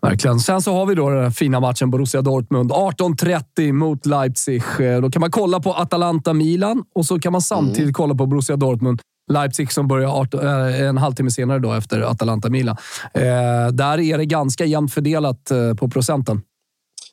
Verkligen. 0.00 0.40
Sen 0.40 0.62
så 0.62 0.72
har 0.72 0.86
vi 0.86 0.94
då 0.94 1.10
den 1.10 1.32
fina 1.32 1.60
matchen 1.60 1.90
Borussia 1.90 2.22
Dortmund. 2.22 2.72
18.30 2.72 3.72
mot 3.72 4.06
Leipzig. 4.06 4.62
Eh, 4.80 5.00
då 5.00 5.10
kan 5.10 5.20
man 5.20 5.30
kolla 5.30 5.60
på 5.60 5.72
Atalanta-Milan 5.72 6.84
och 6.94 7.06
så 7.06 7.18
kan 7.18 7.32
man 7.32 7.42
samtidigt 7.42 7.78
mm. 7.78 7.92
kolla 7.92 8.14
på 8.14 8.26
Borussia 8.26 8.56
Dortmund. 8.56 9.00
Leipzig 9.32 9.72
som 9.72 9.88
börjar 9.88 10.08
18, 10.08 10.46
äh, 10.46 10.80
en 10.80 10.98
halvtimme 10.98 11.30
senare 11.30 11.58
då 11.58 11.72
efter 11.72 12.00
Atalanta-Milan. 12.00 12.76
Eh, 13.14 13.72
där 13.72 14.00
är 14.00 14.18
det 14.18 14.24
ganska 14.24 14.64
jämnt 14.64 14.94
fördelat 14.94 15.50
eh, 15.50 15.74
på 15.74 15.88
procenten. 15.88 16.42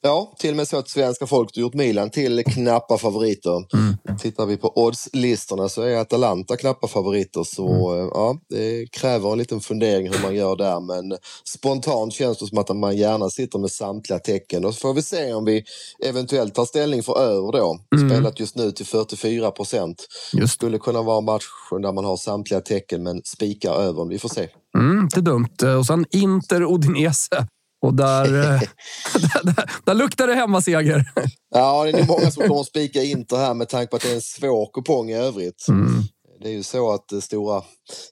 Ja, 0.03 0.33
till 0.39 0.49
och 0.49 0.55
med 0.55 0.67
så 0.67 0.77
att 0.77 0.89
svenska 0.89 1.27
folket 1.27 1.55
har 1.55 1.61
gjort 1.61 1.73
Milan 1.73 2.09
till 2.09 2.43
knappa 2.43 2.97
favoriter. 2.97 3.63
Mm. 3.73 4.17
Tittar 4.19 4.45
vi 4.45 4.57
på 4.57 4.71
oddslistorna 4.75 5.69
så 5.69 5.81
är 5.81 5.97
Atalanta 5.97 6.57
knappa 6.57 6.87
favoriter. 6.87 7.43
Så 7.43 7.91
mm. 7.91 8.09
ja, 8.13 8.37
det 8.49 8.91
kräver 8.91 9.31
en 9.31 9.37
liten 9.37 9.61
fundering 9.61 10.09
hur 10.09 10.23
man 10.23 10.35
gör 10.35 10.55
där. 10.55 10.79
Men 10.79 11.17
spontant 11.53 12.13
känns 12.13 12.37
det 12.37 12.47
som 12.47 12.57
att 12.57 12.77
man 12.77 12.97
gärna 12.97 13.29
sitter 13.29 13.59
med 13.59 13.71
samtliga 13.71 14.19
tecken. 14.19 14.65
Och 14.65 14.73
så 14.73 14.79
får 14.79 14.93
vi 14.93 15.01
se 15.01 15.33
om 15.33 15.45
vi 15.45 15.63
eventuellt 16.05 16.55
tar 16.55 16.65
ställning 16.65 17.03
för 17.03 17.19
över 17.19 17.51
då. 17.51 17.79
Mm. 17.95 18.09
Spelat 18.09 18.39
just 18.39 18.55
nu 18.55 18.71
till 18.71 18.85
44 18.85 19.51
procent. 19.51 20.07
Skulle 20.47 20.77
kunna 20.77 21.01
vara 21.01 21.21
matchen 21.21 21.81
där 21.81 21.91
man 21.91 22.05
har 22.05 22.17
samtliga 22.17 22.61
tecken 22.61 23.03
men 23.03 23.21
spikar 23.23 23.73
över. 23.73 24.05
Vi 24.05 24.19
får 24.19 24.29
se. 24.29 24.47
Mm, 24.77 24.99
inte 24.99 25.21
dumt. 25.21 25.77
Och 25.79 25.85
sen 25.85 26.05
Inter 26.11 26.65
Odinese. 26.65 27.47
Och 27.81 27.93
där, 27.93 28.25
eh, 28.25 28.61
där, 29.13 29.43
där, 29.55 29.71
där 29.85 29.93
luktar 29.93 30.27
det 30.27 30.35
hemmaseger. 30.35 31.11
Ja, 31.53 31.83
det 31.83 31.99
är 31.99 32.07
många 32.07 32.31
som 32.31 32.47
kommer 32.47 32.63
spika 32.63 33.03
Inter 33.03 33.37
här 33.37 33.53
med 33.53 33.69
tanke 33.69 33.89
på 33.89 33.95
att 33.95 34.01
det 34.01 34.11
är 34.11 34.15
en 34.15 34.21
svår 34.21 34.69
kupong 34.73 35.09
i 35.09 35.15
övrigt. 35.15 35.67
Mm. 35.69 36.03
Det 36.41 36.49
är 36.49 36.53
ju 36.53 36.63
så 36.63 36.91
att 36.91 37.23
stora, 37.23 37.61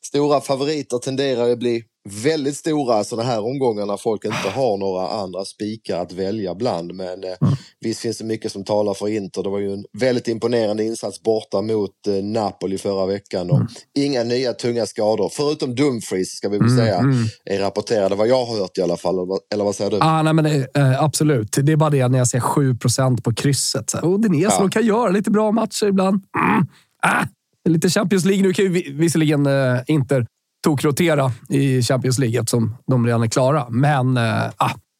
stora 0.01 0.41
favoriter 0.41 0.97
tenderar 0.97 1.49
att 1.49 1.59
bli 1.59 1.83
väldigt 2.09 2.57
stora 2.57 3.03
sådana 3.03 3.29
här 3.29 3.45
omgångar 3.45 3.85
när 3.85 3.97
folk 3.97 4.25
inte 4.25 4.49
har 4.55 4.77
några 4.77 5.07
andra 5.07 5.45
spikar 5.45 6.01
att 6.01 6.11
välja 6.11 6.55
bland. 6.55 6.93
Men 6.93 7.23
eh, 7.23 7.29
mm. 7.41 7.53
visst 7.79 8.01
finns 8.01 8.17
det 8.17 8.23
mycket 8.23 8.51
som 8.51 8.63
talar 8.63 8.93
för 8.93 9.07
Inter. 9.07 9.43
Det 9.43 9.49
var 9.49 9.59
ju 9.59 9.73
en 9.73 9.85
väldigt 9.99 10.27
imponerande 10.27 10.83
insats 10.83 11.23
borta 11.23 11.61
mot 11.61 12.07
eh, 12.07 12.13
Napoli 12.13 12.77
förra 12.77 13.05
veckan 13.05 13.49
och 13.49 13.55
mm. 13.55 13.67
inga 13.97 14.23
nya 14.23 14.53
tunga 14.53 14.85
skador. 14.85 15.29
Förutom 15.33 15.75
Dumfries 15.75 16.29
ska 16.29 16.49
vi 16.49 16.57
väl 16.57 16.67
mm, 16.67 16.77
säga 16.77 16.97
mm. 16.97 17.25
är 17.45 17.59
rapporterade 17.59 18.15
vad 18.15 18.27
jag 18.27 18.45
har 18.45 18.57
hört 18.59 18.77
i 18.77 18.81
alla 18.81 18.97
fall. 18.97 19.15
Eller 19.53 19.63
vad 19.63 19.75
säger 19.75 19.91
du? 19.91 19.97
Ah, 20.01 20.21
nej, 20.21 20.33
men 20.33 20.45
eh, 20.45 21.03
absolut. 21.03 21.57
Det 21.61 21.71
är 21.71 21.75
bara 21.75 21.89
det 21.89 22.07
när 22.07 22.17
jag 22.17 22.27
ser 22.27 22.39
7% 22.39 23.21
på 23.21 23.33
krysset. 23.33 23.89
Så 23.89 23.97
här, 23.97 24.05
oh, 24.05 24.19
Dinesen 24.19 24.63
ja. 24.63 24.69
kan 24.69 24.85
göra 24.85 25.09
lite 25.09 25.31
bra 25.31 25.51
matcher 25.51 25.85
ibland. 25.85 26.15
Mm. 26.15 26.67
Ah, 27.01 27.25
lite 27.69 27.89
Champions 27.89 28.25
League. 28.25 28.43
Nu 28.43 28.53
kan 28.53 28.65
ju 28.65 28.93
visserligen 28.93 29.45
eh, 29.45 29.79
Inter 29.87 30.25
tokrotera 30.63 31.31
i 31.49 31.81
Champions 31.81 32.19
League 32.19 32.39
eftersom 32.39 32.75
de 32.87 33.05
redan 33.05 33.23
är 33.23 33.27
klara. 33.27 33.69
Men 33.69 34.17
äh, 34.17 34.43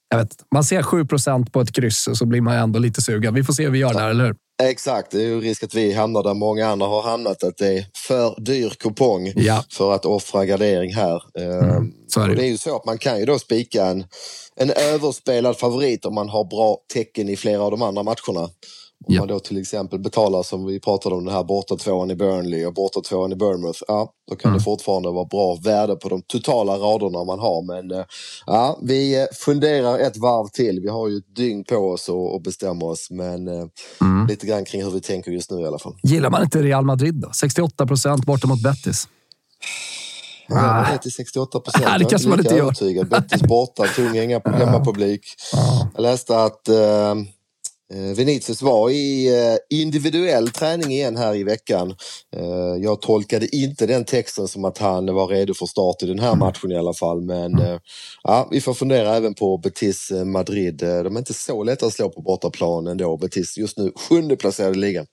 jag 0.10 0.17
vet, 0.17 0.36
man 0.54 0.63
ser 0.63 0.82
7% 0.82 1.52
på 1.52 1.62
ett 1.62 1.76
kryss 1.76 2.10
så 2.13 2.26
blir 2.26 2.41
man 2.41 2.56
ändå 2.56 2.80
lite 2.80 3.02
sugen. 3.02 3.34
Vi 3.34 3.43
får 3.43 3.54
se 3.54 3.63
hur 3.63 3.72
vi 3.72 3.80
gör 3.80 3.93
där, 3.93 4.10
eller 4.10 4.26
hur? 4.26 4.36
Exakt, 4.63 5.12
det 5.12 5.17
är 5.17 5.28
ju 5.28 5.41
risk 5.41 5.63
att 5.63 5.74
vi 5.74 5.93
hamnar 5.93 6.24
där 6.24 6.34
många 6.34 6.67
andra 6.67 6.88
har 6.88 7.02
hamnat. 7.02 7.43
Att 7.43 7.58
det 7.58 7.78
är 7.78 7.86
för 8.08 8.41
dyr 8.41 8.69
kupong 8.69 9.32
ja. 9.36 9.63
för 9.72 9.93
att 9.93 10.06
offra 10.06 10.45
gardering 10.45 10.93
här. 10.93 11.24
Mm, 11.39 11.69
ehm, 11.69 11.91
så 12.08 12.22
är 12.22 12.28
det. 12.28 12.36
det. 12.36 12.45
är 12.45 12.50
ju 12.50 12.58
så 12.58 12.76
att 12.76 12.86
man 12.86 12.98
kan 12.98 13.19
ju 13.19 13.26
då 13.26 13.39
spika 13.39 13.86
en, 13.86 14.06
en 14.56 14.69
överspelad 14.69 15.58
favorit 15.58 16.06
om 16.06 16.15
man 16.15 16.30
har 16.30 16.43
bra 16.43 16.78
tecken 16.93 17.30
i 17.30 17.36
flera 17.36 17.62
av 17.62 17.72
de 17.72 17.82
andra 17.82 18.04
matcherna. 18.04 18.50
Om 19.07 19.13
ja. 19.13 19.21
man 19.21 19.27
då 19.27 19.39
till 19.39 19.62
exempel 19.62 19.99
betalar 19.99 20.43
som 20.43 20.65
vi 20.65 20.79
pratade 20.79 21.15
om 21.15 21.25
den 21.25 21.33
här 21.33 21.43
borta 21.43 21.75
tvåan 21.75 22.12
i 22.12 22.15
Burnley 22.15 22.65
och 22.65 22.73
borta 22.73 23.01
tvåan 23.01 23.31
i 23.31 23.35
Bournemouth. 23.35 23.79
Ja, 23.88 24.13
då 24.29 24.35
kan 24.35 24.49
mm. 24.49 24.57
det 24.57 24.63
fortfarande 24.63 25.12
vara 25.12 25.25
bra 25.25 25.55
värde 25.63 25.95
på 25.95 26.09
de 26.09 26.21
totala 26.21 26.73
raderna 26.77 27.23
man 27.23 27.39
har. 27.39 27.62
Men 27.62 27.99
eh, 27.99 28.05
ja, 28.45 28.79
vi 28.83 29.27
funderar 29.33 29.99
ett 29.99 30.17
varv 30.17 30.47
till. 30.47 30.79
Vi 30.79 30.89
har 30.89 31.07
ju 31.07 31.17
ett 31.17 31.35
dygn 31.35 31.63
på 31.63 31.75
oss 31.75 32.09
att 32.35 32.43
bestämma 32.43 32.85
oss. 32.85 33.07
Men 33.12 33.47
eh, 33.47 33.65
mm. 34.01 34.27
lite 34.27 34.47
grann 34.47 34.65
kring 34.65 34.83
hur 34.83 34.91
vi 34.91 35.01
tänker 35.01 35.31
just 35.31 35.51
nu 35.51 35.62
i 35.62 35.65
alla 35.65 35.79
fall. 35.79 35.95
Gillar 36.03 36.29
man 36.29 36.43
inte 36.43 36.62
Real 36.62 36.85
Madrid 36.85 37.15
då? 37.15 37.31
68 37.33 37.85
procent 37.85 38.25
borta 38.25 38.47
mot 38.47 38.63
Betis. 38.63 39.07
Ja, 40.47 40.55
det 40.55 40.93
är 40.93 40.97
till 40.97 41.12
68 41.12 41.59
procent. 41.59 41.99
det 41.99 42.05
kanske 42.05 42.29
man 42.29 42.39
inte 42.39 42.55
gör. 42.55 43.05
Betis 43.05 43.41
borta, 43.41 43.83
tung 43.83 44.13
hemmapublik. 44.57 45.21
Jag 45.95 46.01
läste 46.01 46.43
att 46.43 46.67
eh, 46.67 46.75
Eh, 46.75 47.15
Vinicius 47.93 48.62
var 48.62 48.89
i 48.89 49.28
eh, 49.28 49.80
individuell 49.80 50.49
träning 50.49 50.91
igen 50.91 51.17
här 51.17 51.36
i 51.36 51.43
veckan. 51.43 51.95
Eh, 52.36 52.84
jag 52.84 53.02
tolkade 53.02 53.56
inte 53.56 53.86
den 53.86 54.06
texten 54.06 54.47
som 54.47 54.65
att 54.65 54.78
han 54.78 55.15
var 55.15 55.28
redo 55.28 55.54
för 55.54 55.65
start 55.65 56.04
i 56.04 56.06
den 56.06 56.19
här 56.19 56.36
matchen 56.36 56.71
i 56.71 56.78
alla 56.78 56.93
fall. 56.93 57.21
Men 57.21 57.52
ja, 58.23 58.47
vi 58.52 58.62
får 58.62 58.73
fundera 58.73 59.15
även 59.15 59.34
på 59.34 59.58
Betis 59.58 60.12
Madrid. 60.25 60.78
De 60.78 61.15
är 61.15 61.19
inte 61.19 61.34
så 61.34 61.63
lätta 61.63 61.86
att 61.86 61.93
slå 61.93 62.10
på 62.10 62.21
bortaplan 62.21 62.88
ändå. 62.88 63.17
Betis 63.17 63.58
just 63.58 63.78
nu 63.78 63.91
sjunde 64.10 64.36
placerade 64.36 64.75
i 64.75 64.80
ligan. 64.80 65.06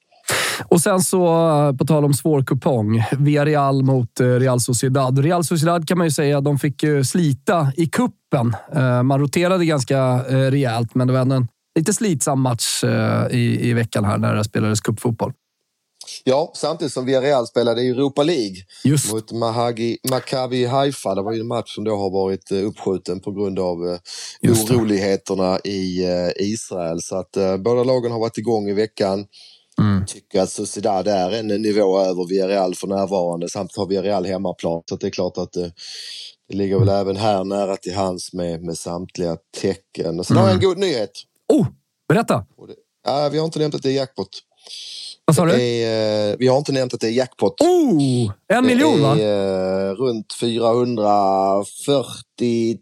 Och 0.68 0.80
sen 0.80 1.00
så, 1.00 1.26
på 1.78 1.84
tal 1.86 2.04
om 2.04 2.14
svår 2.14 2.42
kupong, 2.42 3.04
Villarreal 3.18 3.82
mot 3.82 4.20
Real 4.20 4.60
Sociedad. 4.60 5.18
Real 5.18 5.44
Sociedad 5.44 5.88
kan 5.88 5.98
man 5.98 6.06
ju 6.06 6.10
säga, 6.10 6.40
de 6.40 6.58
fick 6.58 6.84
slita 7.04 7.72
i 7.76 7.86
kuppen. 7.86 8.56
Man 9.04 9.20
roterade 9.20 9.64
ganska 9.64 10.18
rejält, 10.28 10.94
men 10.94 11.06
det 11.06 11.12
var 11.12 11.20
ändå 11.20 11.36
en 11.36 11.48
lite 11.76 11.92
slitsam 11.92 12.40
match 12.40 12.84
eh, 12.84 13.26
i, 13.30 13.68
i 13.68 13.72
veckan 13.72 14.04
här 14.04 14.18
när 14.18 14.34
det 14.34 14.44
spelades 14.44 14.80
cupfotboll. 14.80 15.32
Ja, 16.24 16.52
samtidigt 16.54 16.92
som 16.92 17.06
Villarreal 17.06 17.46
spelade 17.46 17.82
i 17.82 17.88
Europa 17.88 18.22
League 18.22 18.56
Just. 18.84 19.12
mot 19.12 19.32
Mahagi, 19.32 19.98
Maccabi 20.10 20.64
Haifa. 20.64 21.14
Det 21.14 21.22
var 21.22 21.32
ju 21.32 21.40
en 21.40 21.46
match 21.46 21.74
som 21.74 21.84
då 21.84 21.96
har 21.96 22.10
varit 22.10 22.52
eh, 22.52 22.66
uppskjuten 22.66 23.20
på 23.20 23.32
grund 23.32 23.58
av 23.58 24.00
eh, 24.42 24.52
oroligheterna 24.52 25.58
i 25.64 26.04
Israel. 26.36 27.02
Så 27.02 27.16
att 27.16 27.36
båda 27.58 27.84
lagen 27.84 28.12
har 28.12 28.20
varit 28.20 28.38
igång 28.38 28.68
i 28.68 28.72
veckan. 28.72 29.26
Mm. 29.80 30.06
Tycker 30.06 30.42
att 30.42 30.50
Sociedad 30.50 31.08
är 31.08 31.30
en 31.30 31.46
nivå 31.46 32.00
över 32.00 32.28
Villarreal 32.28 32.74
för 32.74 32.86
närvarande. 32.86 33.48
Samtidigt 33.48 33.76
har 33.76 33.86
Villarreal 33.86 34.26
hemmaplan. 34.26 34.82
Så 34.88 34.96
det 34.96 35.06
är 35.06 35.10
klart 35.10 35.38
att 35.38 35.52
det, 35.52 35.72
det 36.48 36.56
ligger 36.56 36.78
väl 36.78 36.88
även 36.88 37.16
här 37.16 37.44
nära 37.44 37.76
till 37.76 37.94
hands 37.94 38.32
med, 38.32 38.62
med 38.62 38.78
samtliga 38.78 39.36
tecken. 39.60 40.20
Och 40.20 40.26
sen 40.26 40.36
mm. 40.36 40.42
har 40.42 40.50
jag 40.50 40.62
en 40.62 40.68
god 40.68 40.78
nyhet. 40.78 41.10
Oh, 41.48 41.66
berätta! 42.08 42.44
Ja, 43.06 43.28
vi 43.32 43.38
har 43.38 43.44
inte 43.44 43.58
nämnt 43.58 43.74
att 43.74 43.82
det 43.82 43.90
är 43.90 43.94
jackpot. 43.94 44.28
Vad 45.24 45.36
sa 45.36 45.44
du? 45.44 45.62
Är, 45.62 46.30
eh, 46.30 46.36
vi 46.38 46.48
har 46.48 46.58
inte 46.58 46.72
nämnt 46.72 46.94
att 46.94 47.00
det 47.00 47.06
är 47.06 47.12
jackpot. 47.12 47.60
Oh, 47.60 48.32
en 48.48 48.66
miljon 48.66 49.02
va? 49.02 49.14
Det 49.14 49.24
är 49.24 49.94
runt 49.94 50.32
440 50.40 52.78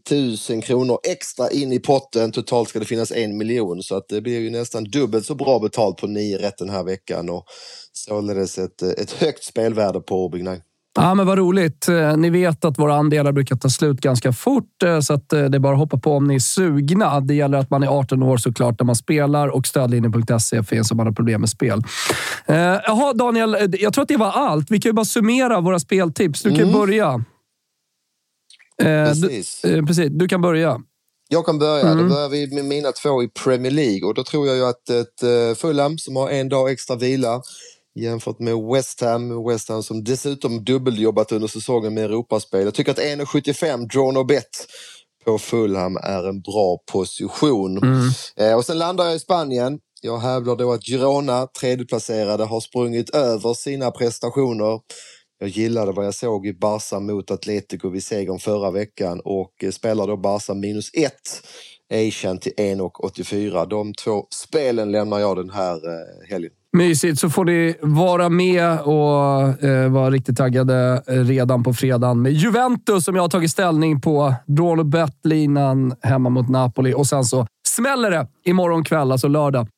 000 0.51 0.63
kronor 0.63 0.99
extra 1.09 1.51
in 1.51 1.73
i 1.73 1.79
potten. 1.79 2.33
Totalt 2.33 2.69
ska 2.69 2.79
det 2.79 2.85
finnas 2.85 3.13
en 3.13 3.37
miljon 3.37 3.83
så 3.83 3.97
att 3.97 4.09
det 4.09 4.21
blir 4.21 4.41
ju 4.41 4.51
nästan 4.51 4.85
dubbelt 4.85 5.27
så 5.27 5.35
bra 5.35 5.59
betalt 5.59 5.97
på 5.97 6.07
nio 6.07 6.39
rätt 6.39 6.59
den 6.59 6.71
här 6.71 6.85
veckan 6.85 7.31
och 7.31 7.45
således 7.93 8.59
ett, 8.59 8.83
ett 8.83 9.13
högt 9.13 9.45
spelvärde 9.45 10.01
på 10.01 10.29
Big 10.29 10.45
Nine. 10.45 10.63
Ja, 10.97 11.15
men 11.15 11.27
vad 11.27 11.39
roligt. 11.39 11.89
Eh, 11.89 12.17
ni 12.17 12.31
vet 12.31 12.65
att 12.65 12.79
våra 12.79 12.95
andelar 12.95 13.33
brukar 13.33 13.57
ta 13.57 13.69
slut 13.69 14.01
ganska 14.01 14.33
fort, 14.33 14.83
eh, 14.85 15.01
så 15.01 15.15
att 15.15 15.33
eh, 15.33 15.45
det 15.45 15.57
är 15.57 15.61
bara 15.61 15.73
att 15.73 15.79
hoppa 15.79 15.99
på 15.99 16.13
om 16.13 16.27
ni 16.27 16.35
är 16.35 16.39
sugna. 16.39 17.21
Det 17.21 17.35
gäller 17.35 17.59
att 17.59 17.71
man 17.71 17.83
är 17.83 17.87
18 17.87 18.23
år 18.23 18.37
såklart 18.37 18.81
när 18.81 18.87
man 18.87 18.97
spelar 18.97 19.49
och 19.49 19.67
stödlinjen.se 19.67 20.63
finns 20.63 20.91
om 20.91 20.97
man 20.97 21.07
har 21.07 21.15
problem 21.15 21.41
med 21.41 21.51
spel. 21.51 21.83
Jaha, 22.47 23.13
Daniel. 23.13 23.57
Jag 23.81 23.93
tror 23.95 24.03
att 24.03 24.09
det 24.09 24.17
var 24.17 24.33
allt. 24.33 24.71
Vi 24.71 24.81
kan 24.81 24.89
ju 24.89 24.93
bara 24.93 25.05
summera 25.05 25.61
våra 25.61 25.79
speltips. 25.79 26.43
Du 26.43 26.51
kan 26.51 26.61
mm. 26.61 26.73
börja. 26.73 27.25
Precis. 28.83 29.61
Du, 29.63 29.87
precis. 29.87 30.09
Du 30.11 30.29
kan 30.29 30.41
börja. 30.41 30.81
Jag 31.29 31.47
kan 31.47 31.59
börja. 31.59 31.87
Mm. 31.87 32.09
Då 32.09 32.15
börjar 32.15 32.29
vi 32.29 32.55
med 32.55 32.65
mina 32.65 32.93
två 32.93 33.23
i 33.23 33.29
Premier 33.29 33.73
League 33.73 34.09
och 34.09 34.15
då 34.15 34.25
tror 34.25 34.47
jag 34.47 34.57
ju 34.57 34.65
att 34.65 34.91
ett 34.91 35.59
Fulham 35.59 35.99
som 35.99 36.17
har 36.17 36.31
en 36.31 36.49
dag 36.49 36.73
extra 36.73 36.97
vila 36.97 37.43
jämfört 37.95 38.39
med 38.39 38.55
West 38.75 39.01
Ham. 39.01 39.47
West 39.49 39.69
Ham 39.69 39.83
som 39.83 40.05
dessutom 40.05 40.65
dubbeljobbat 40.65 41.33
under 41.33 41.49
säsongen 41.49 41.95
med 41.95 42.05
Europaspel. 42.05 42.65
Jag 42.65 42.75
tycker 42.75 42.93
att 42.93 42.99
1,75 42.99 43.89
drawn 43.89 44.17
och 44.17 44.27
bet 44.27 44.67
på 45.25 45.39
Fulham 45.39 45.97
är 45.97 46.29
en 46.29 46.41
bra 46.41 46.79
position. 46.93 47.79
Mm. 47.79 48.09
Eh, 48.37 48.57
och 48.57 48.65
sen 48.65 48.79
landar 48.79 49.05
jag 49.05 49.15
i 49.15 49.19
Spanien. 49.19 49.79
Jag 50.03 50.19
hävdar 50.19 50.57
då 50.57 50.73
att 50.73 50.85
Girona, 50.85 51.47
tredjeplacerade, 51.61 52.45
har 52.45 52.61
sprungit 52.61 53.11
över 53.11 53.55
sina 53.55 53.91
prestationer. 53.91 54.81
Jag 55.39 55.49
gillade 55.49 55.93
vad 55.93 56.07
jag 56.07 56.15
såg 56.15 56.47
i 56.47 56.53
Barca 56.53 57.01
mot 57.01 57.31
Atletico 57.31 57.89
vid 57.89 58.05
segern 58.05 58.39
förra 58.39 58.71
veckan 58.71 59.21
och 59.25 59.65
eh, 59.65 59.71
spelar 59.71 60.07
då 60.07 60.17
Barca 60.17 60.55
minus 60.55 60.91
1. 60.95 61.13
Asian 61.93 62.39
till 62.39 62.53
1,84. 62.53 63.67
De 63.69 63.95
två 63.95 64.27
spelen 64.35 64.93
lämnar 64.93 65.19
jag 65.19 65.37
den 65.37 65.51
här 65.51 65.75
eh, 65.75 66.29
helgen. 66.31 66.53
Mysigt, 66.75 67.21
så 67.21 67.31
får 67.31 67.45
ni 67.45 67.75
vara 67.81 68.29
med 68.29 68.81
och 68.81 69.65
eh, 69.65 69.91
vara 69.91 70.11
riktigt 70.11 70.37
taggade 70.37 71.03
redan 71.07 71.63
på 71.63 71.75
fredagen 71.75 72.23
med 72.23 72.33
Juventus 72.33 73.05
som 73.05 73.17
jag 73.17 73.23
har 73.23 73.29
tagit 73.29 73.51
ställning 73.51 74.01
på. 74.01 74.35
Drawn 74.47 74.79
och 74.79 74.87
bettlinan 74.87 75.95
hemma 76.03 76.29
mot 76.29 76.49
Napoli 76.49 76.95
och 76.95 77.07
sen 77.07 77.25
så 77.25 77.47
smäller 77.69 78.11
det 78.11 78.27
imorgon 78.45 78.85
kväll, 78.85 79.13
alltså 79.13 79.29
lördag, 79.29 79.69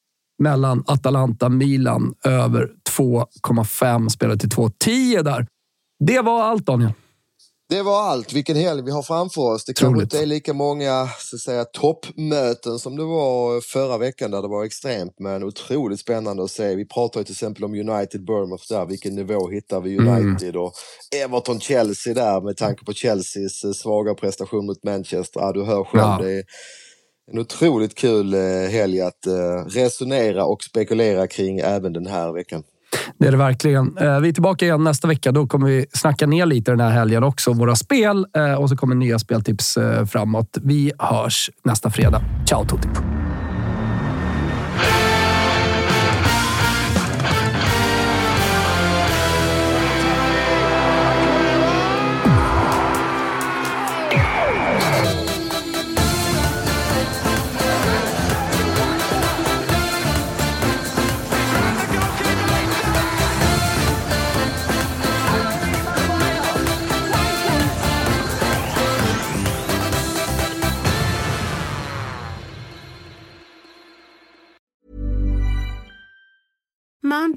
mellan 0.43 0.85
Atalanta-Milan 0.87 2.15
över 2.25 2.71
2,5 2.99 4.09
spelare 4.09 4.39
till 4.39 4.49
2,10 4.49 5.23
där. 5.23 5.47
Det 6.05 6.21
var 6.21 6.43
allt 6.43 6.67
Daniel. 6.67 6.93
Det 7.69 7.83
var 7.83 8.03
allt. 8.03 8.33
Vilken 8.33 8.57
helg 8.57 8.83
vi 8.83 8.91
har 8.91 9.03
framför 9.03 9.43
oss. 9.43 9.65
Det 9.65 9.73
kanske 9.73 10.03
inte 10.03 10.19
är 10.19 10.27
lika 10.27 10.53
många 10.53 11.09
så 11.19 11.37
att 11.37 11.41
säga, 11.41 11.65
toppmöten 11.65 12.79
som 12.79 12.97
det 12.97 13.05
var 13.05 13.61
förra 13.61 13.99
veckan 13.99 14.31
där 14.31 14.43
det 14.43 14.49
var 14.49 14.65
extremt, 14.65 15.15
men 15.19 15.43
otroligt 15.43 16.01
spännande 16.01 16.45
att 16.45 16.51
se. 16.51 16.75
Vi 16.75 16.89
pratar 16.89 17.21
ju 17.21 17.25
till 17.25 17.33
exempel 17.33 17.65
om 17.65 17.75
United 17.75 18.25
Bournemouth 18.25 18.65
där. 18.69 18.87
Vilken 18.87 19.15
nivå 19.15 19.51
hittar 19.51 19.81
vi 19.81 19.97
mm. 19.97 20.09
United? 20.09 20.49
Mm. 20.49 20.63
Och 20.63 20.73
Everton 21.17 21.61
Chelsea 21.61 22.15
där 22.15 22.41
med 22.41 22.57
tanke 22.57 22.85
på 22.85 22.93
Chelseas 22.93 23.65
eh, 23.65 23.73
svaga 23.73 24.15
prestation 24.15 24.67
mot 24.67 24.85
Manchester. 24.85 25.41
Ja, 25.41 25.53
du 25.53 25.65
hör 25.65 25.85
själv. 25.85 26.03
Ja. 26.03 26.19
Det 26.23 26.33
är 26.33 26.45
en 27.33 27.39
otroligt 27.39 27.95
kul 27.95 28.35
eh, 28.35 28.41
helg 28.71 29.01
att 29.01 29.27
eh, 29.27 29.65
resonera 29.69 30.45
och 30.45 30.63
spekulera 30.63 31.27
kring 31.27 31.59
även 31.59 31.93
den 31.93 32.07
här 32.07 32.33
veckan. 32.33 32.63
Det 33.19 33.27
är 33.27 33.31
det 33.31 33.37
verkligen. 33.37 33.99
Eh, 33.99 34.21
vi 34.21 34.29
är 34.29 34.33
tillbaka 34.33 34.65
igen 34.65 34.85
nästa 34.85 35.09
vecka. 35.09 35.33
Då 35.33 35.47
kommer 35.47 35.67
vi 35.67 35.87
snacka 35.93 36.27
ner 36.27 36.47
lite 36.47 36.71
den 36.71 36.81
här 36.81 36.91
helgen 36.91 37.25
också, 37.25 37.53
våra 37.53 37.77
spel. 37.77 38.27
Eh, 38.37 38.55
och 38.55 38.69
så 38.69 38.77
kommer 38.77 38.95
nya 38.95 39.19
speltips 39.19 39.77
eh, 39.77 40.05
framåt. 40.07 40.59
Vi 40.63 40.93
hörs 40.99 41.51
nästa 41.65 41.91
fredag. 41.91 42.23
Ciao 42.49 42.65
Tutti! 42.65 42.89